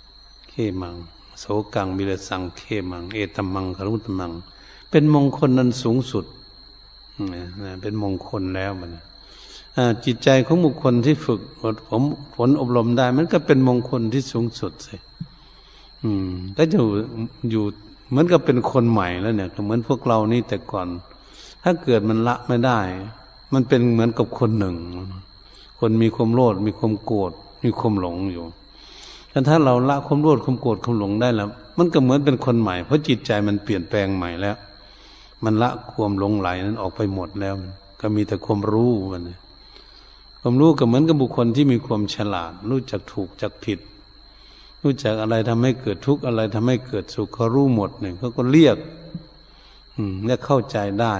[0.00, 0.94] ๆเขมัง
[1.40, 1.44] โส
[1.74, 4.32] กังวิลสังเขมัง เอตมังคารุตมัง
[4.90, 6.24] เป็นมงคลนั้นสูงสุด
[7.32, 8.90] นะเป็นมงคลแล้วมัน
[10.04, 11.40] จิตใจของบุคคลที่ฝึก
[11.88, 12.02] ผม
[12.36, 14.96] ผลอบรมได้ มันก็เป็นมงคลที่สูงสุดสิ
[16.02, 16.78] อืมก็จะ
[17.50, 17.64] อยู่
[18.10, 20.88] เหมือนกับเป็นคนใหม่แล้วเนี่ยเหมือนพวกเรานี่แต่ก่อน
[21.62, 22.80] ถ้าเกิดมันละไม่ได้
[23.52, 24.76] มันเป็นเหมือนกับคนหนึ่ง
[25.80, 27.32] คนมีความโลดมีความโกรธ
[27.64, 28.44] มีความหลงอยู่
[29.30, 31.48] แต่ถ้าเราละความโลดความโกรธความหลงได้แล้ว
[31.78, 34.56] มันก็เหมือนเป็นคนใหม่ เพราะจิตใจมันเปลี่ยนแปลงใหม่แล้ว
[35.44, 37.54] มันละความหลงไหลนั้นออกไปหมดแล้ว
[38.00, 39.22] ก็มีแต่ความรู้มัน
[40.40, 43.78] ความรู้ก็เหมือนกับบุคคลที่มีความฉลาด รู้จักถูกจักผิด
[44.82, 48.76] รู้จักอะไรทำให้เกิดทุกข์อะไรทำให้เกิดสุขเขารู้หมดเนี่ยเขาก็เรียก
[49.96, 51.14] อืมและเข้าใจได้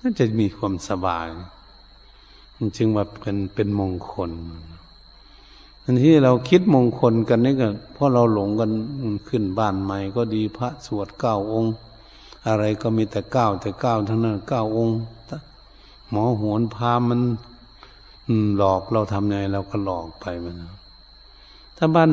[0.00, 1.26] น่าจะมีความสบาย
[2.76, 4.30] จึงว่าเป็นเป็นมงคล
[5.82, 8.70] อันที่เราคิดมงคลกันนี่ก็เพราะเราหลงกัน
[9.28, 11.72] ขึ้นบ้านใหม่ก็ดีพระสวดเก้าองค์
[12.46, 14.96] อะไรก็มีแต่เก้าแต่เก้าวทั้งนั้นเก้าองค์
[16.10, 17.20] หมอหวนพามัน
[18.56, 20.56] หลอกเราทำไงเราก็หลอกไปมัน
[21.78, 22.10] ถ้าบ้าน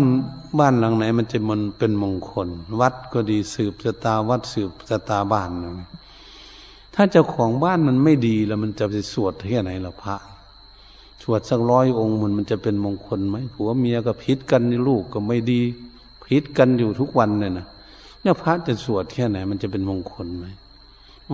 [0.59, 2.47] บ้านหลังไหน มันจะมันเป็นมงคล
[2.79, 5.49] วัดก็ดีสืบสตาวัดสืบสตาบ้าน
[6.95, 10.15] ถ้าเจ้าของบ้านมันไม่ดีแล้วมันจะไปสวดแค่ไหนล่ะพระ
[11.23, 15.61] สวดสักร้อยองค์มันมันจะเป็นมงคลไหมผัวเมียก็พิษกันลูกก็ไม่ดี
[16.25, 17.65] พิษกันอยู่ทุกวันเลยนะ
[18.21, 20.45] เนี่ยพระจะสวดแค่ไหน มันจะเป็นมงคลไหม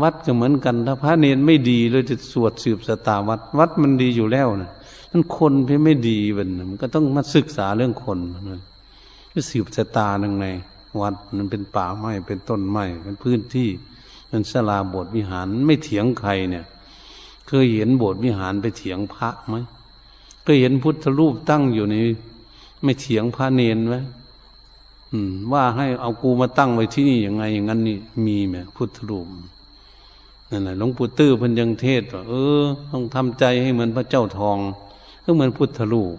[0.01, 4.71] วัดก็เหมือนกัน ถ้าพระเนรไม่ดีเลยจะสวดสืบสตาวัด วัดมันดีอยู่แล้วนะ
[5.11, 8.61] มันคนเพี่ไม่ดีมันมันก็ต้องมาศึกษาเรื่องคนน
[9.33, 10.45] ก็สืบสตาังไง
[11.01, 13.69] วัดมันเป็นป่าไม้เป็นต้นไม้เป็นพื้นที่
[14.31, 16.65] มันสลาโบสถ์วิหารไม่เถียงใครเนี่ย
[17.47, 19.55] เคยเห็นโบสถ์วิหารไปเถียงพระไหม
[20.43, 21.95] เคยเห็นพุทธรูปตั้งอยู่ใน
[22.83, 23.95] ไม่เถียงพระเนรไหม
[25.53, 29.27] ว่าให้เอากูมาตั้งไว้ที่นี่ยังไงอย่างนั้นนี่มีไหมพุทธรูป
[30.51, 34.57] นั่นแหละหลวงปู่ตื้อพันยังเทศว่าเออ ต้องทำใจให้เหมือนพระเจ้าทอง
[35.23, 36.15] ก็เหมือนพุทธลูก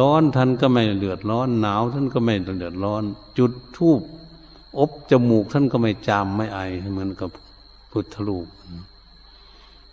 [0.00, 3.02] ร้อนท่านก็ไม่เดือดร้อน หนาวท่านก็ไม่เดือดร้อน
[3.38, 4.00] จุดทูบ
[4.78, 6.60] อบจมูกท่านก็ไม่จามไม่ไอ
[6.92, 7.30] เหมือนกับ
[7.92, 8.46] พุทธลูก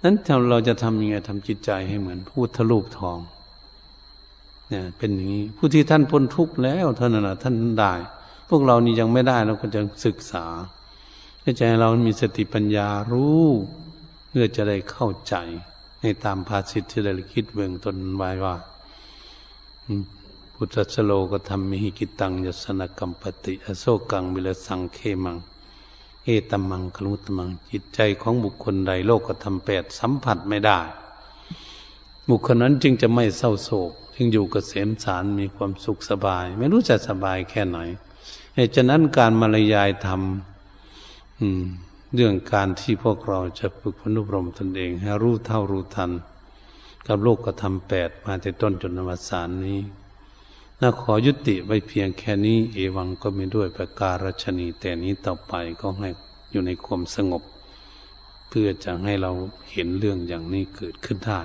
[0.03, 0.15] นั้น
[0.49, 3.19] เราจะทำยังไงทำจิตใจให้เหมือนพุทธลูกทอง
[4.69, 7.93] เนี่ยเป็นอย่างนี้ผู้ที่ท่านพ้นทุกข์แล้วท่านนนะท่านได้
[8.49, 10.45] พวกเรานี่ยังไม่ได้เราก็จะศึกษา
[11.47, 13.43] ให้ใจเรามีสติปัญญารู้
[14.27, 15.35] เพื่อจะได้เข้าใจ
[16.01, 18.55] ในตามภาษิตที่ได้คิดเบื้องต้นไว้ว่า
[20.55, 25.37] พุทธสโลก็ทำมิหิกิตังยสนกัมปติ อโศกังวิลสังเคมัง
[26.23, 30.79] เอตมังคลุตมัง จิตใจของบุคคลใดโลกก็ทำแปดสัมผัสไม่ได้
[32.29, 37.77] บุคคลนั้นจึงจะไม่เศร้าโศก จึงอยู่กเกษมสารมีความสุขสบาย ไม่รู้จะสบายแค่ไหน
[38.55, 40.21] เหตุฉะนั้นการมารยายธรรม
[42.15, 46.11] เรื่องการที่พวกเราจะฝึกพนุบรมตนเอง ให้รู้เท่ารู้ทัน
[47.07, 49.79] กับโลกกระทำแปดมาแต่ต้นจนนวสานนี้
[50.81, 56.09] น่าขอยุติไว้เพียงแค่นี้ เอวังก็มีด้วยประการชนีแต่นี้ต่อไปก็ให้
[56.51, 57.43] อยู่ในความสงบ
[58.49, 59.31] เพื่อจะให้เรา
[59.71, 61.39] เห็นเรื่องอย่างนี้เกิดขึ้นได้